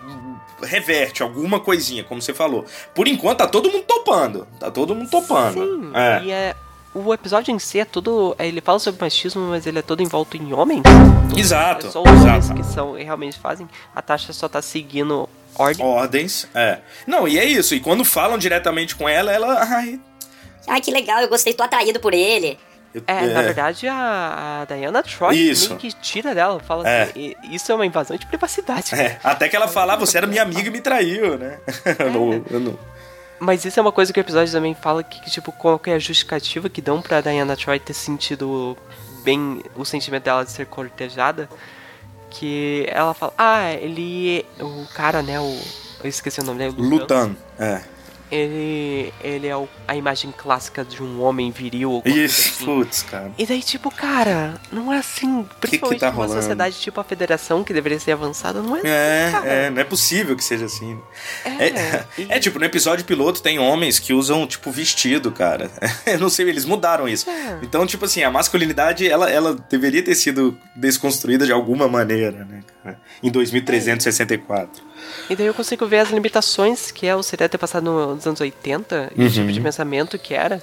[0.61, 2.65] reverte alguma coisinha, como você falou.
[2.95, 4.47] Por enquanto tá todo mundo topando.
[4.59, 5.53] Tá todo mundo topando.
[5.55, 6.21] Sim, É.
[6.23, 6.55] e é.
[6.95, 8.35] O episódio em si é todo.
[8.37, 10.83] Ele fala sobre machismo, mas ele é todo envolto em homens.
[11.35, 11.87] Exato.
[11.87, 12.53] É só os homens exato.
[12.61, 13.67] que são realmente fazem.
[13.95, 15.83] A Tasha só tá seguindo ordem.
[15.83, 16.79] Ordens, é.
[17.07, 17.73] Não, e é isso.
[17.73, 19.63] E quando falam diretamente com ela, ela.
[19.63, 19.99] Ai,
[20.67, 22.57] Ai, que legal, eu gostei, tô atraído por ele.
[22.93, 25.69] eu- É, na verdade, a, a Diana Troy Isso.
[25.69, 26.59] meio que tira dela.
[26.59, 27.03] Fala É.
[27.03, 28.93] assim, "E- isso é uma invasão de privacidade.
[28.93, 31.57] É, até que ela fala, ah, você era minha amiga e me traiu, né?
[31.97, 32.79] Eu não- eu não-
[33.43, 35.95] Mas isso é uma coisa que o episódio também fala que, tipo, qual que é
[35.95, 38.77] a justificativa que dão pra Diana Troy ter sentido
[39.21, 41.49] bem o sentimento dela de ser cortejada.
[42.29, 44.45] Que ela fala, ah, ele.
[44.59, 45.39] O cara, né?
[45.39, 45.59] O,
[46.03, 46.75] eu esqueci o nome dele.
[46.77, 47.35] Lutan.
[47.59, 47.81] É.
[48.31, 49.13] Ele.
[49.23, 51.91] Ele é o- a imagem clássica de um homem viril.
[51.91, 52.65] ou Isso, assim.
[52.65, 53.31] putz, cara.
[53.37, 55.45] E daí, tipo, cara, não é assim.
[55.61, 56.41] Principalmente tá numa rolando?
[56.41, 59.47] sociedade tipo a federação, que deveria ser avançada, não é assim, É, cara.
[59.47, 60.99] é, não é possível que seja assim.
[61.45, 65.69] É, É, e- é, tipo, no episódio piloto tem homens que usam, tipo, vestido, cara.
[66.05, 67.29] Eu não sei, eles mudaram isso.
[67.29, 67.59] É.
[67.61, 72.61] Então, tipo assim, a masculinidade, ela, ela deveria ter sido desconstruída de alguma maneira, né,
[73.21, 74.83] Em 2364.
[75.29, 78.39] E daí eu consigo ver as limitações que é o seriado ter passado nos anos
[78.41, 80.61] 80 e o tipo de pensamento que era.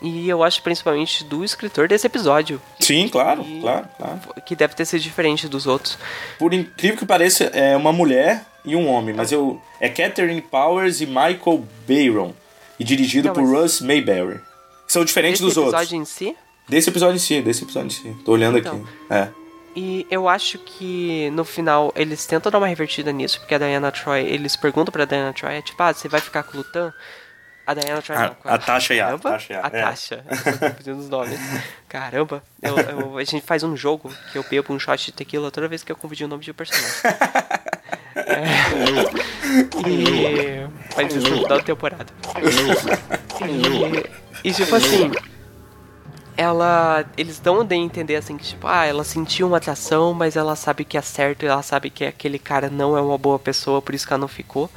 [0.00, 4.20] E eu acho principalmente do escritor desse episódio, Sim, claro, E- claro, claro.
[4.44, 5.96] que deve ter sido diferente dos outros.
[6.40, 9.60] Por incrível que pareça, é uma mulher e um homem, mas eu.
[9.80, 12.32] É Catherine Powers e Michael Bayron.
[12.80, 14.40] E dirigido Não, por Russ Mayberry.
[14.86, 15.74] Que são diferentes dos outros.
[15.74, 16.36] episódio em si,
[16.68, 18.16] Desse episódio em si, desse episódio em si.
[18.24, 18.74] Tô olhando Então.
[18.74, 19.14] aqui.
[19.14, 19.28] É.
[19.74, 23.90] E eu acho que no final eles tentam dar uma revertida nisso, porque a Diana
[23.90, 26.92] Troy, eles perguntam pra Diana Troy, é tipo, ah, você vai ficar com o Lutan?
[27.66, 28.52] A Diana Troy A- não.
[28.52, 29.82] a Tasha e a- Caramba, Tasha a- é.
[29.82, 30.24] Tasha.
[30.60, 31.38] Confundindo os nomes.
[31.88, 35.50] Caramba, eu- eu- a gente faz um jogo que eu bebo um shot de tequila
[35.50, 36.88] toda vez que eu confundi o nome de um personagem.
[38.14, 38.44] É.
[39.88, 42.06] E faz isso da temporada.
[44.44, 45.10] E, e tipo assim,
[46.36, 47.04] ela.
[47.16, 50.84] Eles dão a entender assim que, tipo, ah, ela sentiu uma atração, mas ela sabe
[50.84, 54.06] que é certo, ela sabe que aquele cara não é uma boa pessoa, por isso
[54.06, 54.70] que ela não ficou.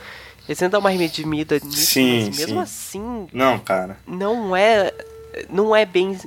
[0.48, 2.60] Eles tentam dar uma redimida nisso, Sim, mas mesmo sim.
[2.62, 3.98] assim, Não, cara.
[4.06, 4.94] não é.
[5.50, 6.18] Não é bem.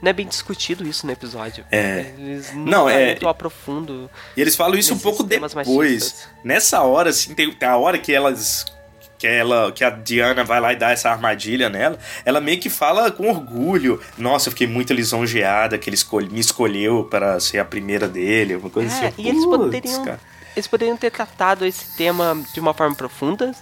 [0.00, 1.64] Não é bem discutido isso no episódio.
[1.72, 2.12] É.
[2.16, 4.08] Eles Não, não é- muito aprofundo.
[4.36, 5.54] E eles falam isso um pouco depois.
[5.54, 6.28] machistas.
[6.44, 8.64] Nessa hora, assim, tem, tem a hora que elas.
[9.18, 12.70] Que, ela, que a Diana vai lá e dá essa armadilha nela, ela meio que
[12.70, 14.00] fala com orgulho.
[14.16, 18.54] Nossa, eu fiquei muito lisonjeada que ele escolhe, me escolheu para ser a primeira dele,
[18.54, 19.22] uma coisa É, assim.
[19.22, 20.20] e eles poderiam, cara.
[20.54, 23.52] eles poderiam ter tratado esse tema de uma forma profunda.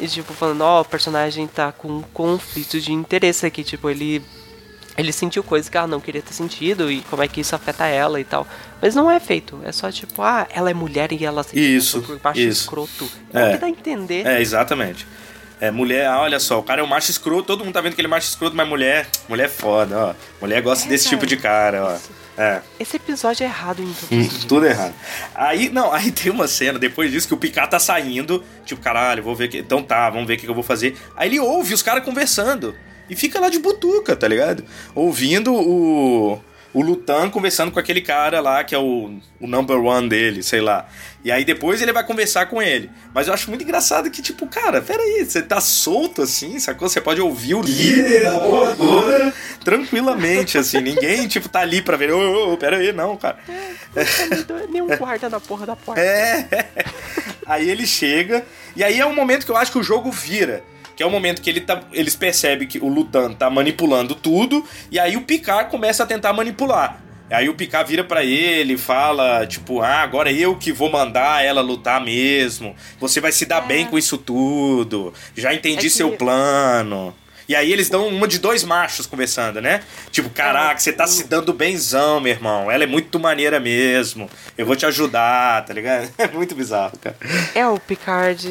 [0.00, 4.24] E tipo, falando, ó, o personagem tá com um conflito de interesse aqui, tipo, ele.
[4.98, 7.86] Ele sentiu coisas que ela não queria ter sentido e como é que isso afeta
[7.86, 8.46] ela e tal.
[8.82, 9.60] Mas não é feito.
[9.64, 12.62] É só tipo, ah, ela é mulher e ela se Isso, por baixo isso.
[12.62, 13.08] escroto.
[13.32, 13.48] É, É.
[13.48, 14.26] o que dá a entender.
[14.26, 15.06] É, exatamente.
[15.60, 17.94] É, mulher, ah, olha só, o cara é um macho escroto, todo mundo tá vendo
[17.94, 20.14] que ele é macho escroto, mas mulher, mulher é foda, ó.
[20.40, 21.16] Mulher gosta É, desse cara.
[21.16, 21.98] tipo de cara, ó.
[22.40, 22.60] É.
[22.78, 24.28] Esse episódio é errado em Hum.
[24.48, 24.94] Tudo errado.
[25.34, 29.22] Aí, não, aí tem uma cena depois disso que o Picard tá saindo, tipo, caralho,
[29.22, 29.58] vou ver que.
[29.58, 30.96] Então tá, vamos ver o que que eu vou fazer.
[31.16, 32.76] Aí ele ouve os caras conversando
[33.08, 34.64] e fica lá de butuca, tá ligado?
[34.94, 36.40] Ouvindo o.
[36.74, 40.60] O Lutan conversando com aquele cara lá que é o, o number one dele, sei
[40.60, 40.86] lá.
[41.24, 42.90] E aí depois ele vai conversar com ele.
[43.12, 46.86] Mas eu acho muito engraçado que, tipo, cara, peraí, você tá solto assim, sacou?
[46.86, 50.80] Você pode ouvir o líder da porra toda tranquilamente, assim.
[50.80, 52.12] Ninguém, tipo, tá ali pra ver.
[52.12, 53.38] Ô, ô, ô, peraí, não, cara.
[54.68, 56.00] Nem um guarda na porra da porta.
[56.00, 56.66] É.
[57.46, 58.44] Aí ele chega,
[58.76, 60.62] e aí é um momento que eu acho que o jogo vira.
[60.98, 64.64] Que é o momento que ele tá, eles percebem que o Lutan tá manipulando tudo,
[64.90, 67.00] e aí o Picard começa a tentar manipular.
[67.30, 71.44] Aí o Picard vira pra ele e fala, tipo, ah, agora eu que vou mandar
[71.44, 72.74] ela lutar mesmo.
[72.98, 75.14] Você vai se dar bem com isso tudo.
[75.36, 77.14] Já entendi É que- seu plano.
[77.48, 79.82] E aí eles dão uma de dois machos conversando, né?
[80.10, 82.70] Tipo, caraca, você tá se dando benzão, meu irmão.
[82.70, 84.28] Ela é muito maneira mesmo.
[84.56, 86.10] Eu vou te ajudar, tá ligado?
[86.18, 87.16] É muito bizarro, cara.
[87.54, 88.46] É, o Picard.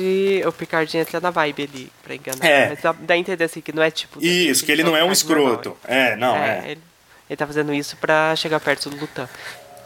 [0.47, 2.43] O Picard entra na vibe ali pra enganar.
[2.43, 2.69] É.
[2.69, 4.19] Mas dá, dá a entender assim que não é tipo.
[4.23, 5.51] Isso, que ele não é um Picard normal.
[5.53, 5.77] escroto.
[5.85, 6.71] É, não, é.
[6.71, 6.81] Ele,
[7.29, 9.29] ele tá fazendo isso pra chegar perto do Lutan.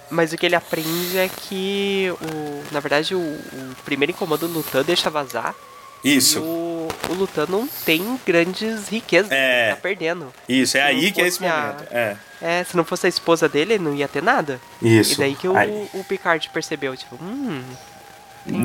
[0.10, 4.54] Mas o que ele aprende é que, o, na verdade, o, o primeiro incômodo do
[4.54, 5.54] Lutan deixa vazar.
[6.03, 9.31] E Isso, o, o Lutan não tem grandes riquezas.
[9.31, 9.67] É.
[9.67, 10.33] Ele tá perdendo.
[10.49, 11.87] isso, é Se aí que é esse fosse a- momento.
[11.91, 12.17] É.
[12.41, 14.59] É, se não fosse a esposa dele, ele não ia ter nada.
[14.81, 15.13] Isso.
[15.13, 15.87] E daí que o, Aí.
[15.93, 17.61] o Picard percebeu, tipo, hum.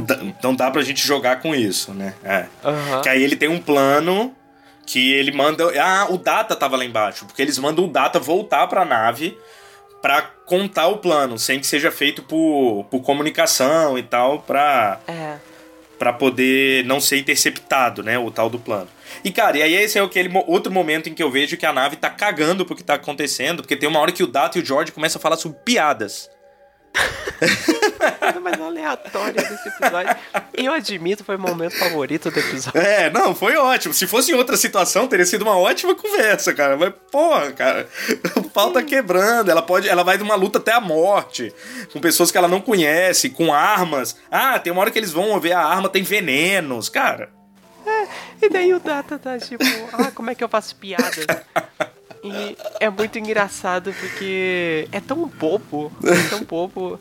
[0.06, 2.14] Dá- Então dá pra gente jogar com isso, né?
[2.24, 2.46] É.
[2.64, 3.02] Aham.
[3.02, 4.34] Que aí ele tem um plano
[4.86, 5.64] que ele manda.
[5.78, 7.26] Ah, o Data tava lá embaixo.
[7.26, 9.36] Porque eles mandam o Data voltar pra nave
[10.00, 15.36] pra contar o plano, sem que seja feito por, por comunicação e tal, pra, É.
[15.98, 18.18] pra poder não ser interceptado, né?
[18.18, 18.88] O tal do plano.
[19.24, 21.72] E, cara, e aí esse é aquele outro momento em que eu vejo que a
[21.72, 24.62] nave tá cagando pro que tá acontecendo, porque tem uma hora que o Data e
[24.62, 26.30] o George começam a falar sobre piadas.
[28.18, 30.16] Coisa mais aleatória desse episódio.
[30.54, 32.80] Eu admito, foi o momento favorito do episódio.
[32.80, 33.92] É, não, foi ótimo.
[33.92, 36.76] Se fosse em outra situação, teria sido uma ótima conversa, cara.
[36.76, 37.88] Mas, porra, cara,
[38.36, 39.50] o pau tá quebrando.
[39.50, 39.88] Ela pode.
[39.88, 41.52] Ela vai de uma luta até a morte.
[41.92, 44.16] Com pessoas que ela não conhece, com armas.
[44.30, 46.88] Ah, tem uma hora que eles vão ver a arma, tem venenos.
[46.88, 47.30] Cara.
[48.40, 51.26] E daí o Data tá tipo, ah, como é que eu faço piadas?
[52.32, 56.98] E é muito engraçado porque é tão bobo, é tão bobo,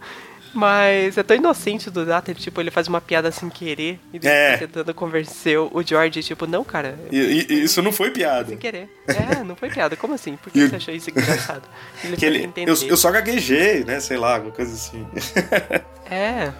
[0.53, 4.53] mas é tão inocente do Data, tipo, ele faz uma piada sem querer e É.
[4.53, 7.17] tá tentando convencer o George, tipo, não, cara, E,
[7.49, 8.47] e- isso não foi piada.
[8.49, 8.89] sem querer.
[9.07, 10.37] É, não foi piada, como assim?
[10.37, 11.63] Por que E você achou isso engraçado?
[12.03, 13.99] Ele Que ele, eu, eu só gaguejei, né?
[13.99, 15.05] Sei lá, alguma coisa assim.
[16.09, 16.53] É,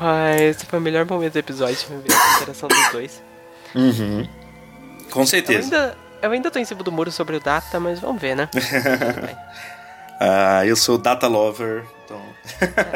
[0.00, 3.22] mas foi o melhor momento do episódio, a interação dos dois.
[5.10, 5.62] Com Eu certeza.
[5.64, 8.48] ainda, eu ainda tô em cima do muro sobre o Data, mas vamos ver, né?
[10.20, 12.20] Ah, eu sou Data Lover, então.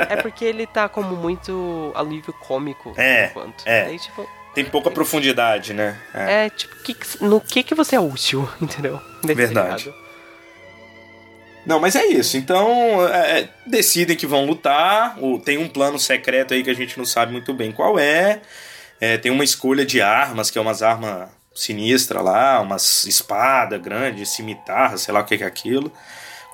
[0.09, 3.62] É porque ele tá como muito alívio cômico É, por enquanto.
[3.67, 3.83] é.
[3.87, 5.99] Aí, tipo, Tem pouca profundidade, né?
[6.14, 6.47] É.
[6.47, 9.01] é tipo, que no que que você é útil, entendeu?
[9.23, 9.83] Nesse Verdade.
[9.83, 10.09] seriado.
[11.67, 12.37] Não, mas é isso.
[12.37, 15.19] Então, é, é, decidem que vão lutar.
[15.23, 18.41] O- tem um plano secreto aí que a gente não sabe muito bem qual é.
[19.01, 21.29] É, tem uma escolha de armas, que é umas armas
[21.62, 25.92] sinistras lá, umas espada grande, cimitarra, sei lá o que é aquilo.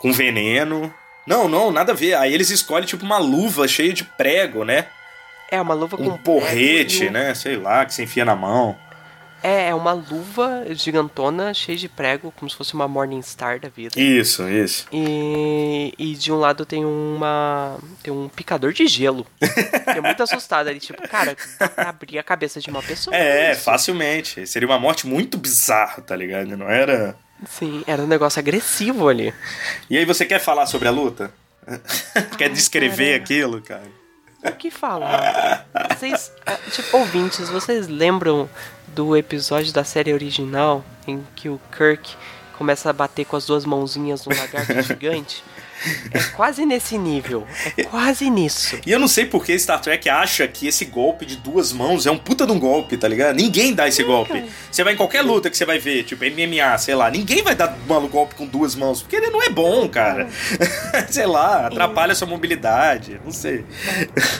[0.01, 0.93] Com veneno.
[1.27, 2.14] Não, não, nada a ver.
[2.14, 4.87] Aí eles escolhem tipo uma luva cheia de prego, né?
[5.51, 7.35] É uma luva com Um porrete, um- né?
[7.35, 8.77] Sei lá, que você enfia na mão.
[9.44, 14.00] É, é uma luva gigantona, cheia de prego, como se fosse uma Morningstar da vida.
[14.00, 14.87] Isso, isso.
[14.90, 17.76] E, e de um lado tem uma.
[18.02, 19.26] Tem um picador de gelo.
[19.85, 23.14] Fiquei muito assustado ali, tipo, cara, dá pra abrir a cabeça de uma pessoa.
[23.14, 23.64] É, Isso.
[23.64, 24.46] facilmente.
[24.46, 26.57] Seria uma morte muito bizarra, tá ligado?
[26.57, 27.14] Não era.
[27.46, 29.35] Sim, era um negócio agressivo ali.
[29.90, 31.30] E aí, você quer falar sobre a luta?
[32.38, 34.04] quer descrever aquilo, cara?
[34.42, 35.66] O que falar?
[35.90, 38.48] Vocês, ah, tipo, ouvintes, vocês lembram
[38.94, 42.16] do episódio da série original em que o Kirk
[42.57, 45.42] começa a bater com as duas mãozinhas no lagarto gigante?
[46.12, 47.47] É quase nesse nível.
[47.77, 48.79] É quase nisso.
[48.87, 52.07] E eu não sei por que Star Trek acha que esse golpe de duas mãos
[52.07, 53.37] é um puta de um golpe, tá ligado?
[53.37, 54.33] Ninguém dá esse golpe.
[54.33, 54.47] cara.
[54.70, 57.55] Você vai em qualquer luta que você vai ver, tipo MMA, sei lá, ninguém vai
[57.55, 60.29] dar mano, golpe com duas mãos, porque ele não é bom, cara.
[61.09, 63.64] sei lá, atrapalha a sua mobilidade, não sei.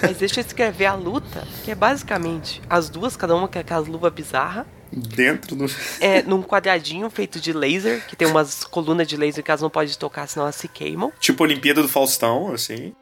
[0.03, 3.87] Mas deixa eu escrever a luta, que é basicamente as duas, cada uma com aquelas
[3.87, 4.67] luvas bizarras.
[4.97, 5.67] Dentro do.
[6.01, 9.71] É, num quadradinho feito de laser, que tem umas colunas de laser que elas não
[9.71, 11.13] podem tocar, senão elas se queimam.
[11.19, 12.95] Tipo Olimpíada do Faustão, assim.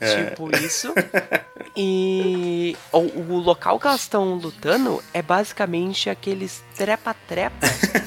[0.00, 0.92] Tipo isso.
[1.76, 7.66] E o, o local que elas estão lutando é basicamente aqueles trepa-trepa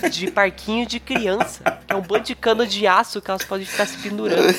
[0.09, 1.61] de parquinho de criança.
[1.87, 4.53] É um bando de cano de aço que elas podem ficar se pendurando.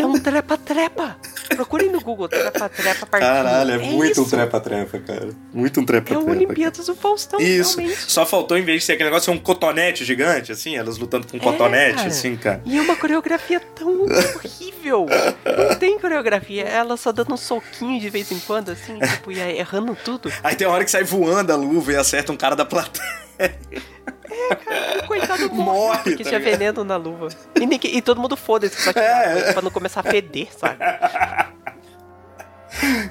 [0.00, 1.16] É um trepa-trepa.
[1.54, 3.32] Procurem no Google trepa-trepa parquinho.
[3.32, 4.30] Caralho, é, muito um isso.
[4.30, 5.28] trepa-trepa, cara.
[5.52, 6.22] Muito um É trepa-trepa.
[6.24, 7.78] o Olimpíadas do Faustão, Isso.
[7.78, 8.10] realmente.
[8.10, 11.26] Só faltou, em vez de ser aquele negócio, ser um cotonete gigante, assim, elas lutando
[11.26, 12.08] com um cotonete, cara.
[12.08, 12.62] assim, cara.
[12.64, 14.02] E é uma coreografia tão
[14.34, 15.06] horrível.
[15.68, 16.63] Não tem coreografia.
[16.64, 20.32] Ela só dando um soquinho de vez em quando, assim, tipo, e errando tudo.
[20.42, 23.04] Aí tem uma hora que sai voando a luva e acerta um cara da plateia.
[25.02, 26.58] O coitado morre, Morre, porque tá tinha ligado?
[26.58, 27.28] veneno na luva.
[27.54, 29.52] E, ninguém- e todo mundo foda-se, só que É.
[29.52, 30.76] pra não começar a feder, sabe?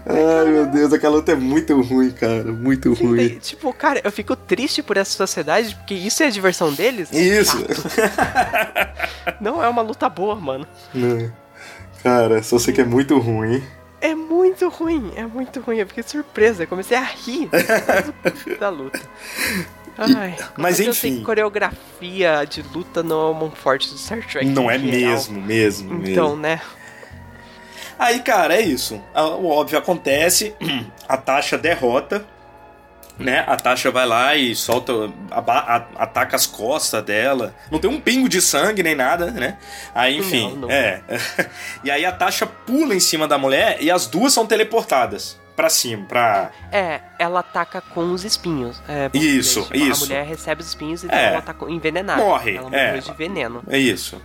[0.06, 2.44] Ai, meu Deus, aquela luta é muito ruim, cara.
[2.52, 3.39] Muito E, ruim.
[3.39, 7.10] tipo, cara, eu fico triste por essa sociedade, porque isso é a diversão deles.
[7.13, 7.58] Isso.
[9.39, 10.68] Não é uma luta boa, mano.
[10.94, 11.32] Não.
[12.04, 13.63] Cara, só sei que é muito ruim.
[14.02, 15.78] É muito ruim, é muito ruim.
[15.78, 17.50] Eu fiquei surpresa, comecei a rir
[18.60, 19.00] da luta.
[19.98, 21.16] Ai, mas que eu enfim.
[21.16, 24.46] sei coreografia de luta não é um forte do Star Trek.
[24.48, 24.92] Não é geral.
[25.12, 26.42] mesmo, mesmo, Então, mesmo.
[26.42, 26.62] né?
[27.98, 29.00] Aí, cara, é isso.
[29.13, 30.54] A- O óbvio acontece,
[31.08, 32.26] a Tasha derrota,
[33.19, 33.43] né?
[33.47, 34.91] A Tasha vai lá e solta,
[35.97, 37.54] ataca as costas dela.
[37.71, 39.58] Não tem um pingo de sangue nem nada, né?
[39.93, 40.71] Aí, enfim, Não, não.
[40.71, 41.02] é.
[41.84, 45.69] e aí a Tasha pula em cima da mulher e as duas são teleportadas pra
[45.69, 46.49] cima, pra...
[46.71, 48.82] É, ela ataca com os espinhos.
[48.88, 50.04] É, Isso, tipo, isso.
[50.04, 51.26] A mulher recebe os espinhos e então É.
[51.28, 52.19] ela tá com- envenenada.
[52.23, 52.97] Morre, Ela é.
[52.97, 53.62] de veneno.
[53.69, 54.19] É isso.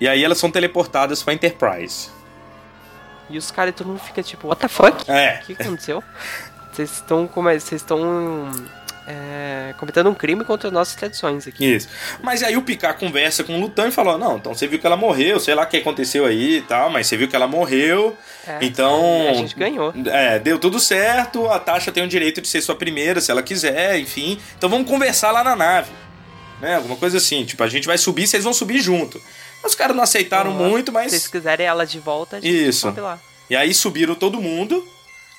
[0.00, 2.08] E aí elas são teleportadas pra Enterprise.
[3.28, 5.10] E os caras, todo mundo fica tipo, what the fuck?
[5.10, 5.40] É.
[5.42, 6.02] O que aconteceu?
[6.74, 8.50] Vocês estão é- Vocês estão
[9.06, 11.74] é, cometendo um crime contra nossas tradições aqui.
[11.74, 11.88] Isso.
[12.22, 14.86] Mas aí o Picard conversa com o Lutan e falou: Não, então você viu que
[14.86, 17.46] ela morreu, sei lá o que aconteceu aí e tal, mas você viu que ela
[17.46, 18.16] morreu.
[18.46, 19.28] É, então.
[19.28, 19.92] a gente ganhou.
[20.06, 21.48] É, deu tudo certo.
[21.48, 24.38] A Tasha tem o direito de ser sua primeira, se ela quiser, enfim.
[24.56, 25.90] Então vamos conversar lá na nave.
[26.60, 26.76] Né?
[26.76, 27.44] Alguma coisa assim.
[27.44, 29.20] Tipo, a gente vai subir, vocês vão subir junto.
[29.62, 30.68] Os caras não aceitaram lá.
[30.68, 31.12] muito, mas.
[31.12, 32.80] Se vocês quiserem ela de volta, a gente Isso.
[32.80, 33.18] sobe lá.
[33.50, 34.86] E aí subiram todo mundo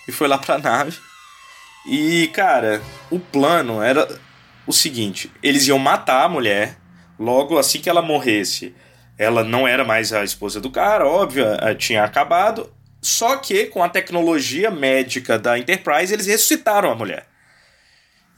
[0.08, 0.98] e foi lá pra nave.
[1.86, 4.08] E, cara, o plano era
[4.65, 6.78] o seguinte: eles iam matar a mulher,
[7.19, 8.76] logo assim que ela morresse.
[9.17, 11.45] Ela não era mais a esposa do cara, óbvio,
[11.78, 12.69] tinha acabado.
[13.02, 17.28] Só que com a tecnologia médica da Enterprise, eles ressuscitaram a mulher.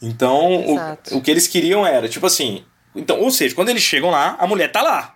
[0.01, 1.15] Então, Exato.
[1.15, 2.63] o, o que eles queriam era, tipo assim.
[2.95, 5.15] Então, ou seja, quando eles chegam lá, a mulher tá lá.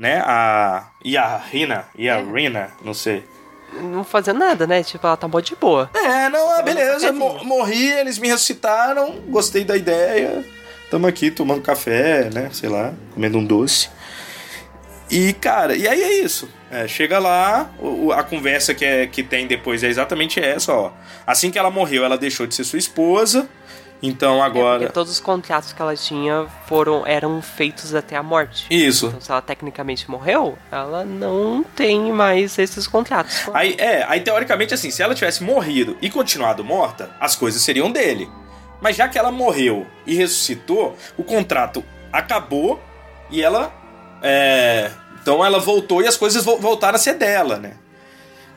[0.00, 0.20] Né?
[0.24, 0.88] A.
[1.04, 1.86] E a Rina.
[1.96, 3.24] E a Rina, não sei.
[3.82, 4.82] Não fazendo nada, né?
[4.82, 5.90] Tipo, ela tá mó de boa.
[5.94, 7.14] É, não, ah, beleza, cafezinho.
[7.14, 10.44] mo- morri, eles me ressuscitaram, gostei da ideia.
[10.90, 12.50] Tamo aqui tomando café, né?
[12.52, 13.88] Sei lá, comendo um doce.
[15.10, 16.48] E, cara, e aí é isso.
[16.70, 17.70] É, chega lá,
[18.16, 20.90] a conversa que, é, que tem depois é exatamente essa, ó.
[21.26, 23.48] Assim que ela morreu, ela deixou de ser sua esposa.
[24.02, 24.78] Então É agora.
[24.80, 28.66] porque todos os contratos que ela tinha foram eram feitos até a morte.
[28.70, 29.06] Isso.
[29.06, 33.48] Então, se ela tecnicamente morreu, ela não tem mais esses contratos.
[33.54, 37.90] Aí, é, aí teoricamente assim, se ela tivesse morrido e continuado morta, as coisas seriam
[37.90, 38.28] dele.
[38.80, 42.82] Mas já que ela morreu e ressuscitou, o contrato acabou
[43.30, 43.72] e ela.
[44.22, 44.90] é,
[45.22, 47.74] então ela voltou e as coisas vo- voltaram a ser dela, né?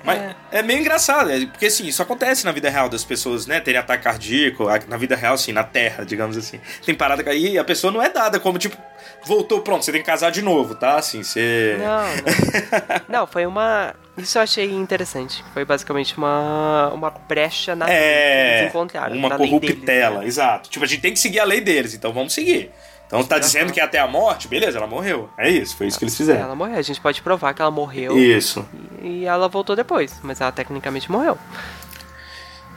[0.07, 0.63] Mas é.
[0.63, 3.59] meio engraçado, é, porque assim, isso acontece na vida real das pessoas, né?
[3.59, 6.59] Terem ataque cardíaco, na vida real, assim, na Terra, digamos assim.
[6.85, 8.77] Tem parada que aí a pessoa não é dada como, tipo,
[9.25, 10.95] voltou, pronto, você tem que casar de novo, tá?
[10.97, 11.77] Assim, você.
[11.79, 13.19] Não, não.
[13.19, 13.93] Não, foi uma.
[14.17, 15.43] Isso eu achei interessante.
[15.53, 19.15] Foi basicamente uma, uma brecha na lei que É, eles encontraram.
[19.15, 20.25] uma corruptela, deles, né?
[20.27, 20.69] exato.
[20.69, 22.71] Tipo, a gente tem que seguir a lei deles, então vamos seguir.
[23.07, 25.29] Então tá dizendo que é até a morte, beleza, ela morreu.
[25.37, 26.41] É isso, foi isso que eles fizeram.
[26.41, 26.75] Ela morreu.
[26.77, 28.67] A gente pode provar que ela morreu Isso.
[29.01, 31.37] e ela voltou depois, mas ela tecnicamente morreu.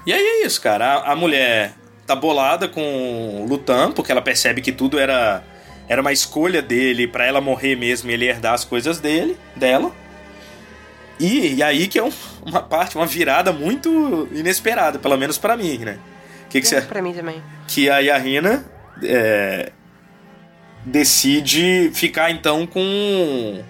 [0.07, 0.95] E aí é isso, cara.
[0.99, 1.75] A, a mulher
[2.07, 5.43] tá bolada com o Lutan, porque ela percebe que tudo era
[5.89, 9.91] era uma escolha dele pra ela morrer mesmo e ele herdar as coisas dele, dela.
[11.19, 12.13] E, e aí que é um-
[12.47, 15.99] uma parte, uma virada muito inesperada, pelo menos pra mim, né?
[16.47, 17.43] O que, que você Pra mim também.
[17.67, 18.65] que a Yarina
[19.03, 19.73] é,
[20.85, 23.63] decide ficar então com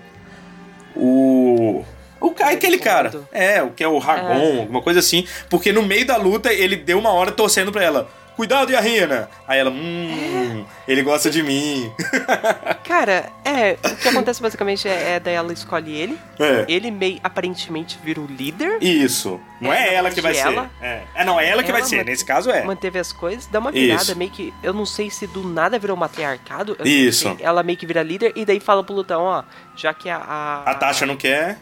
[0.94, 1.84] o
[2.20, 3.10] o cara, aquele cara.
[3.32, 5.26] É, o que é o Ragon, alguma coisa assim.
[5.48, 8.10] Porque no meio da luta ele deu uma hora torcendo pra ela.
[8.40, 9.28] Cuidado, Yarina!
[9.46, 11.92] Aí ela, hum, ele gosta de mim.
[12.84, 16.18] Cara, é, o que acontece basicamente é, é daí ela escolhe ele.
[16.38, 16.64] É.
[16.66, 18.78] Ele meio aparentemente vira o líder.
[18.82, 19.38] Isso.
[19.60, 20.70] Não é, É, ela que vai de ela.
[20.80, 20.86] ser.
[20.86, 21.02] É.
[21.16, 21.96] é, não, é ela que vai Ela ser.
[21.96, 22.64] manteve- Nesse caso é.
[22.64, 24.16] Manteve as coisas, dá uma virada Isso.
[24.16, 24.54] meio que.
[24.62, 26.78] Eu não sei se do nada virou matriarcado.
[26.82, 27.36] Isso.
[27.40, 29.42] ela meio que vira líder e daí fala pro Lutão, ó,
[29.76, 30.16] já que a.
[30.16, 31.58] A, A Tasha não quer.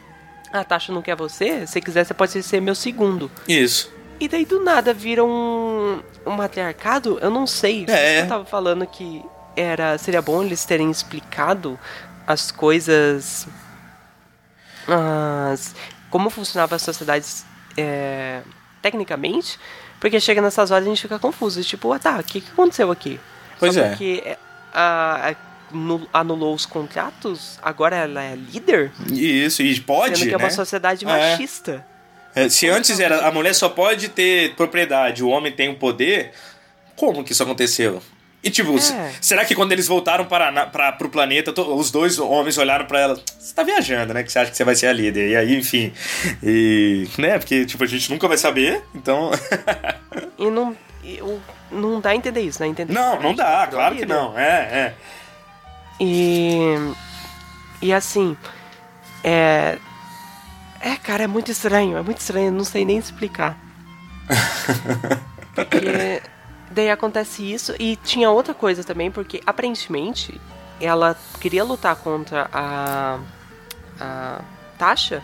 [0.53, 3.29] a Tasha não quer você, se quiser você pode ser meu segundo.
[3.49, 3.98] Isso.
[4.21, 7.85] E daí do nada vira um, um matriarcado, eu não sei.
[7.89, 8.23] É.
[8.23, 9.25] Eu tava falando que
[9.57, 11.79] era seria bom eles terem explicado
[12.27, 13.47] as coisas.
[14.87, 15.75] As,
[16.11, 17.45] como funcionava as sociedades
[17.77, 18.43] é,
[18.83, 19.59] tecnicamente.
[20.01, 21.63] Porque chega nessas horas a gente fica confuso.
[21.63, 23.19] Tipo, ah tá, o que, que aconteceu aqui?
[23.59, 23.89] Pois Só é.
[23.91, 24.39] porque é,
[24.73, 25.37] a, a-
[25.75, 28.93] nu- anulou os contratos, agora ela é líder?
[29.11, 30.45] Isso, e pode, sendo que é né?
[30.45, 31.09] uma sociedade É.
[31.09, 31.85] machista.
[32.45, 36.33] É, se antes era a mulher só pode ter propriedade, o homem tem o poder,
[36.97, 38.03] como que isso aconteceu?
[38.43, 39.13] E tipo, É.
[39.21, 43.01] será que quando eles voltaram para, pra, pro planeta, to- os dois homens olharam pra
[43.01, 44.23] ela, você tá viajando, né?
[44.23, 45.31] Que você acha que você vai ser a líder.
[45.31, 45.93] E aí, enfim.
[46.43, 47.09] E.
[47.19, 47.37] né?
[47.39, 49.31] Porque, tipo, a gente nunca vai saber, então.
[50.39, 52.69] E não, e o- não dá a entender isso, né?
[52.69, 54.39] Entender não, não dá, Virou claro que não.
[54.39, 54.95] É, é.
[56.01, 56.61] E.
[57.83, 58.37] E assim.
[59.25, 59.79] É.
[60.81, 61.97] É, cara, é muito estranho.
[61.97, 62.53] É muito estranho.
[62.53, 63.57] Não sei nem explicar.
[65.55, 66.23] Porque.
[66.71, 67.75] Daí acontece isso.
[67.79, 70.39] E tinha outra coisa também, porque aparentemente
[70.81, 73.19] ela queria lutar contra a.
[74.01, 74.41] A
[74.79, 75.23] Tasha.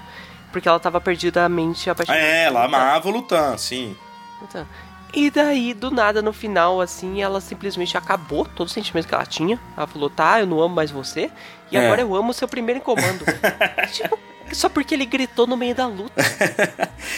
[0.51, 2.25] Porque ela tava perdidamente apaixonada.
[2.25, 3.95] É, ela amava o Lutan, sim.
[4.43, 4.67] Então,
[5.13, 9.27] E daí, do nada, no final, assim, ela simplesmente acabou todo o sentimento que ela
[9.27, 9.59] tinha.
[9.77, 11.31] Ela falou, tá, eu não amo mais você.
[11.71, 11.85] E É.
[11.85, 13.25] agora eu amo o seu primeiro comando.
[13.93, 14.19] tipo,
[14.53, 16.13] só porque ele gritou no meio da luta.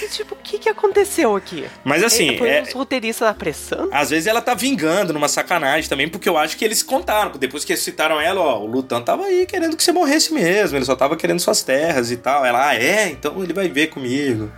[0.02, 1.66] E, tipo, o que que aconteceu aqui?
[1.84, 3.90] Mas assim, Foi é- os roteiristas apressando?
[3.92, 7.32] Às vezes ela tá vingando numa sacanagem também, porque eu acho que eles contaram.
[7.32, 10.76] Depois que eles citaram ela, ó, o Lutan tava aí querendo que você morresse mesmo,
[10.76, 12.44] ele só tava querendo suas terras e tal.
[12.44, 13.08] Ela, ah, é?
[13.08, 14.50] Então ele vai ver comigo.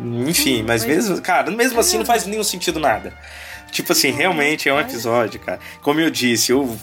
[0.00, 3.12] Enfim, mas mesmo, cara, mesmo assim não faz nenhum sentido nada.
[3.70, 5.58] Tipo assim, realmente é um episódio, cara.
[5.82, 6.78] Como eu disse, eu.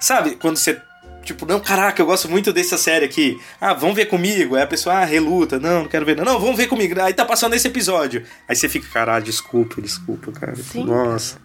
[0.00, 0.80] Sabe, quando você.
[1.28, 3.38] Tipo, não, caraca, eu gosto muito dessa série aqui.
[3.60, 4.56] Ah, vamos ver comigo.
[4.56, 5.58] Aí a pessoa, ah, reluta.
[5.60, 6.16] Não, não quero ver.
[6.16, 6.98] Não, não vamos ver comigo.
[6.98, 8.24] Aí tá passando esse episódio.
[8.48, 10.56] Aí você fica, caralho, desculpa, desculpa, cara.
[10.56, 11.36] Sim, Nossa.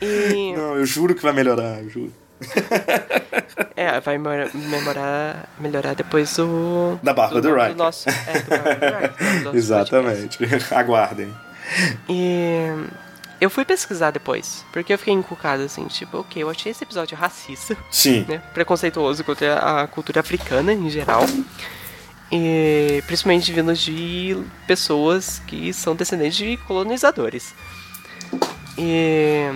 [0.00, 2.12] E, Não, eu juro que vai melhorar, eu juro.
[3.76, 6.98] é, vai melhorar, melhorar, depois do...
[7.02, 9.56] Da Barba do é, do do nosso podcast.
[9.56, 10.38] Exatamente.
[10.74, 11.30] Aguardem.
[12.08, 12.68] E
[13.40, 17.16] eu fui pesquisar depois, porque eu fiquei encucado assim, tipo, ok, eu achei esse episódio
[17.16, 18.24] racista, Sim.
[18.28, 18.38] né?
[18.52, 21.24] Preconceituoso contra a cultura africana em geral.
[22.32, 27.54] E principalmente vindo de pessoas que são descendentes de colonizadores.
[28.76, 29.50] E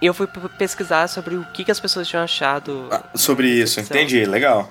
[0.00, 0.26] eu fui
[0.58, 2.88] pesquisar sobre o que, que as pessoas tinham achado.
[2.90, 4.24] Ah, Sobre isso, entendi.
[4.24, 4.70] Legal.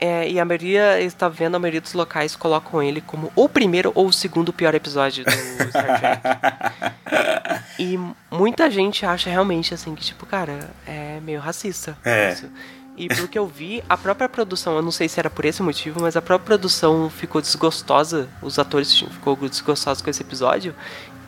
[0.00, 3.90] É, e a maioria está vendo, a maioria dos locais colocam ele como o primeiro
[3.94, 5.30] ou o segundo pior episódio do
[5.70, 7.64] Star Trek.
[7.80, 7.98] e
[8.30, 11.98] muita gente acha realmente assim que, tipo, cara, é meio racista.
[12.04, 12.32] É.
[12.32, 12.48] isso.
[12.96, 15.62] E pelo que eu vi, a própria produção, eu não sei se era por esse
[15.62, 20.74] motivo, mas a própria produção ficou desgostosa, os atores ficou desgostosos com esse episódio.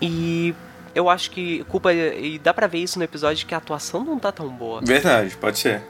[0.02, 0.52] E
[0.94, 1.92] eu acho que culpa.
[1.92, 4.80] E dá pra ver isso no episódio que a atuação não tá tão boa.
[4.80, 5.82] Verdade, pode ser.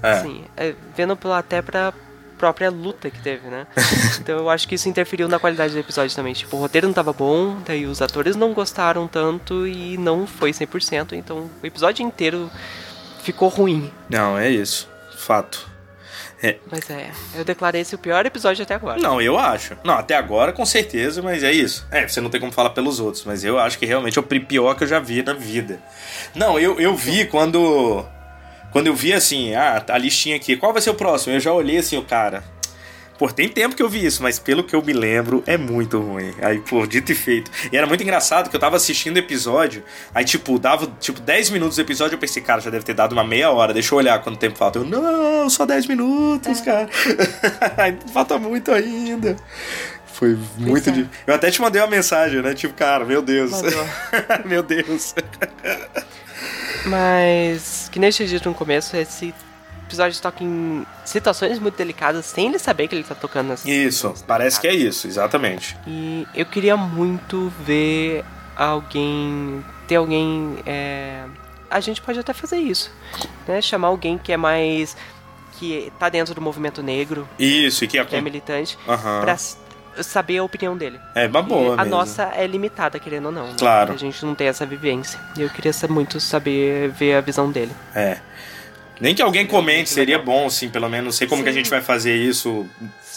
[0.00, 0.20] É.
[0.20, 1.92] Sim, é, vendo pela, até pra
[2.38, 3.66] própria luta que teve, né?
[4.20, 6.32] então eu acho que isso interferiu na qualidade do episódio também.
[6.32, 10.50] Tipo, o roteiro não tava bom, daí os atores não gostaram tanto e não foi
[10.50, 12.50] 100%, então o episódio inteiro
[13.22, 13.90] ficou ruim.
[14.08, 14.88] Não, é isso.
[15.16, 15.74] Fato.
[16.70, 19.00] Mas é, eu declarei esse o pior episódio até agora.
[19.00, 19.76] Não, eu acho.
[19.82, 21.86] Não, até agora com certeza, mas é isso.
[21.90, 24.24] É, você não tem como falar pelos outros, mas eu acho que realmente é o
[24.24, 25.80] pior que eu já vi na vida.
[26.34, 28.04] Não, eu, eu vi quando.
[28.74, 31.32] Quando eu vi assim, ah, a listinha aqui, qual vai ser o próximo?
[31.32, 32.42] Eu já olhei assim, o cara.
[33.16, 36.00] Pô, tem tempo que eu vi isso, mas pelo que eu me lembro, é muito
[36.00, 36.34] ruim.
[36.42, 37.48] Aí, pô, dito e feito.
[37.70, 41.50] E era muito engraçado que eu tava assistindo o episódio, aí, tipo, dava, tipo, 10
[41.50, 43.98] minutos do episódio, eu pensei, cara, já deve ter dado uma meia hora, deixa eu
[43.98, 44.80] olhar quanto tempo falta.
[44.80, 46.88] Eu, não, só 10 minutos, cara.
[47.78, 49.36] Aí, falta muito ainda.
[50.06, 50.92] Foi muito é.
[50.92, 51.08] de...
[51.28, 52.54] Eu até te mandei uma mensagem, né?
[52.54, 53.52] Tipo, cara, meu Deus.
[54.44, 55.14] Meu Deus.
[56.86, 59.32] Mas, que nem eu tinha dito no começo, esse
[59.86, 64.12] episódio toca em situações muito delicadas sem ele saber que ele tá tocando nessas Isso,
[64.26, 65.76] parece que é isso, exatamente.
[65.86, 68.24] E eu queria muito ver
[68.56, 69.64] alguém.
[69.86, 70.56] ter alguém.
[70.66, 71.22] é,
[71.70, 72.90] A gente pode até fazer isso.
[73.46, 73.60] Né?
[73.62, 74.96] Chamar alguém que é mais.
[75.52, 78.04] que tá dentro do movimento negro, Isso, e que é...
[78.04, 79.20] que é militante, Aham.
[79.20, 79.36] pra
[80.02, 80.98] saber a opinião dele.
[81.14, 81.90] É uma boa E a mesmo.
[81.90, 83.46] nossa é limitada, querendo ou não.
[83.48, 83.54] né?
[83.58, 83.92] Claro.
[83.92, 85.18] A gente não tem essa vivência.
[85.36, 87.72] E eu queria muito saber ver a visão dele.
[87.94, 88.18] É.
[89.00, 91.04] Nem que alguém comente, seria bom, assim, pelo menos.
[91.06, 92.64] Não sei como que a gente vai fazer isso,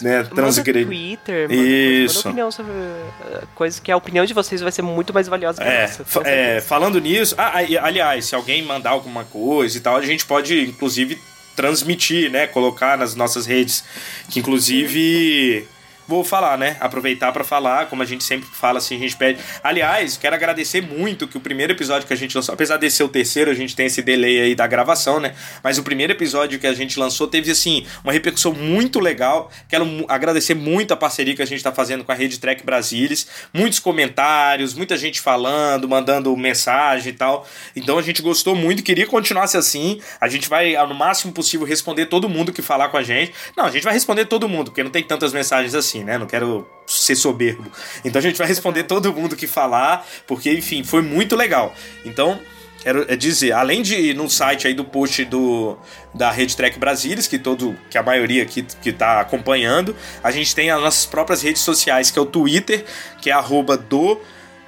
[0.00, 0.18] né?
[0.18, 0.84] Manda Transgredir.
[0.86, 2.16] Twitter, manda, Isso.
[2.18, 5.62] manda opinião sobre uh, coisas que a opinião de vocês vai ser muito mais valiosa
[5.62, 6.20] que É, nossa.
[6.28, 7.52] é, falando nisso, ah,
[7.82, 11.16] aliás, se alguém mandar alguma coisa e tal, a gente pode, inclusive,
[11.54, 12.48] transmitir, né?
[12.48, 13.84] Colocar nas nossas redes.
[14.28, 15.66] Que, inclusive.
[16.08, 16.78] Vou falar, né?
[16.80, 19.40] Aproveitar pra falar, como a gente sempre fala assim, a gente pede.
[19.62, 23.02] Aliás, quero agradecer muito que o primeiro episódio que a gente lançou, apesar de ser
[23.02, 25.34] o terceiro, a gente tem esse delay aí da gravação, né?
[25.62, 29.52] Mas o primeiro episódio que a gente lançou teve, assim, uma repercussão muito legal.
[29.68, 33.28] Quero agradecer muito a parceria que a gente tá fazendo com a Rede Trek Brasilis.
[33.52, 37.46] Muitos comentários, muita gente falando, mandando mensagem e tal.
[37.76, 40.00] Então a gente gostou muito, queria que continuasse assim.
[40.18, 43.34] A gente vai, no máximo possível, responder todo mundo que falar com a gente.
[43.54, 46.18] Não, a gente vai responder todo mundo, porque não tem tantas mensagens assim, né?
[46.18, 47.70] Não quero ser soberbo.
[48.04, 51.74] Então a gente vai responder todo mundo que falar, porque, enfim, foi muito legal.
[52.04, 52.40] Então,
[52.82, 55.76] quero é dizer, além de ir no site aí do post do
[56.14, 60.54] da Rede Track Brasilis, que todo que a maioria aqui que tá acompanhando, a gente
[60.54, 62.84] tem as nossas próprias redes sociais, que é o Twitter,
[63.20, 64.20] que é arroba do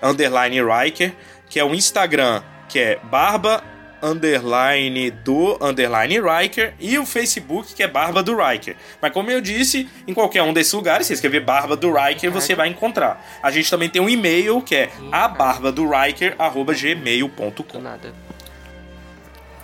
[0.02, 1.14] underline Riker,
[1.48, 3.64] que é o Instagram, que é barba
[4.02, 8.76] underline do underline Riker e o Facebook que é Barba do Riker.
[9.00, 12.54] Mas como eu disse, em qualquer um desses lugares, você escrever Barba do Riker, você
[12.54, 13.24] vai encontrar.
[13.42, 17.80] A gente também tem um e-mail que é a barba do Riker Do gmail.com.
[17.80, 18.12] nada.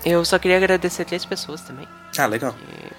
[0.05, 1.87] Eu só queria agradecer três pessoas também.
[2.17, 2.55] Ah, legal.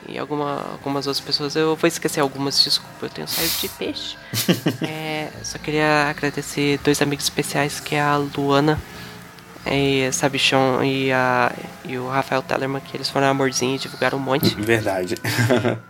[0.07, 1.55] E, e alguma, algumas outras pessoas.
[1.55, 4.17] Eu vou esquecer algumas, desculpa, eu tenho saído de peixe.
[4.87, 8.79] É, só queria agradecer dois amigos especiais, que é a Luana
[9.71, 11.51] e Sabichon e, a,
[11.85, 14.53] e o Rafael Tellerman, que eles foram amorzinho e divulgaram um monte.
[14.59, 15.15] Verdade.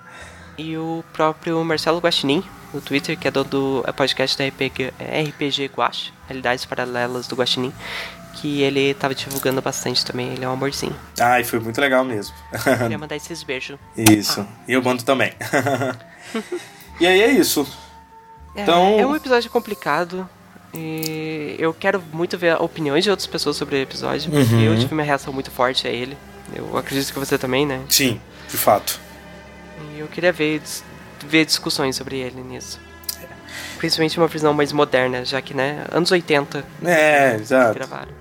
[0.59, 4.91] E o próprio Marcelo Guaxinim, no Twitter, que é dono do é podcast da RPG,
[5.31, 7.71] RPG Guax, Realidades Paralelas do Guaxinim,
[8.33, 10.95] que ele tava divulgando bastante também, ele é um amorzinho.
[11.19, 12.33] Ai, foi muito legal mesmo.
[12.79, 13.77] Queria mandar esses beijos.
[13.95, 14.47] Isso.
[14.67, 15.31] E eu mando também.
[16.99, 17.67] e aí é isso.
[18.55, 20.27] É, Então- é um episódio complicado.
[20.73, 24.29] E eu quero muito ver opiniões de outras pessoas sobre o episódio.
[24.31, 24.61] Porque Uhum.
[24.61, 26.17] eu tive uma reação muito forte a ele.
[26.55, 27.81] Eu acredito que você também, né?
[27.89, 28.99] Sim, de fato.
[29.95, 30.61] E eu queria ver,
[31.25, 32.79] ver discussões sobre ele nisso.
[33.77, 37.73] Principalmente uma visão mais moderna, já que, né, anos 80 É, exato.
[37.75, 38.11] gravaram.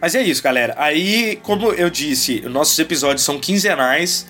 [0.00, 0.74] Mas é isso, galera.
[0.76, 4.26] Aí, como eu disse, nossos episódios são quinzenais.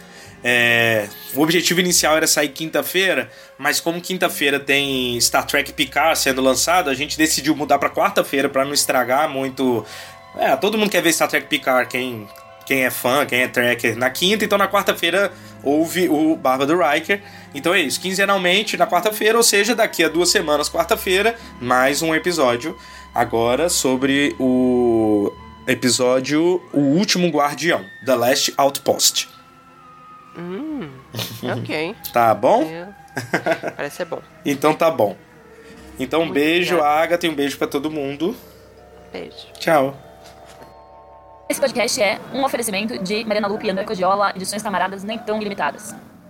[0.47, 6.43] É, o objetivo inicial era sair quinta-feira, mas como quinta-feira tem Star Trek Picard sendo
[6.43, 9.87] lançado, a gente decidiu mudar pra quarta-feira pra não estragar muito.
[10.37, 12.29] É, todo mundo quer ver Star Trek Picard, quem,
[12.67, 15.33] quem é fã, quem é tracker na quinta, então na quarta-feira
[15.63, 17.23] houve o Barba do Riker.
[17.55, 22.15] Então é isso, quinzenalmente na quarta-feira, ou seja, daqui a duas semanas, quarta-feira, mais um
[22.15, 22.77] episódio
[23.15, 25.33] agora sobre o
[25.67, 29.34] episódio O Último Guardião, The Last Outpost.
[31.59, 31.97] ok.
[32.13, 32.63] Tá bom?
[32.63, 32.89] É,
[33.77, 34.21] parece ser bom.
[34.45, 35.17] Então tá bom.
[35.99, 36.81] Então um Muito beijo.
[36.81, 38.37] Agatha, e um beijo pra todo mundo.
[39.13, 39.47] Beijo.
[39.59, 39.97] Tchau.
[41.49, 45.41] Esse podcast é um oferecimento de Mariana Lupe e André Codiola, edições camaradas nem tão
[45.41, 45.95] ilimitadas.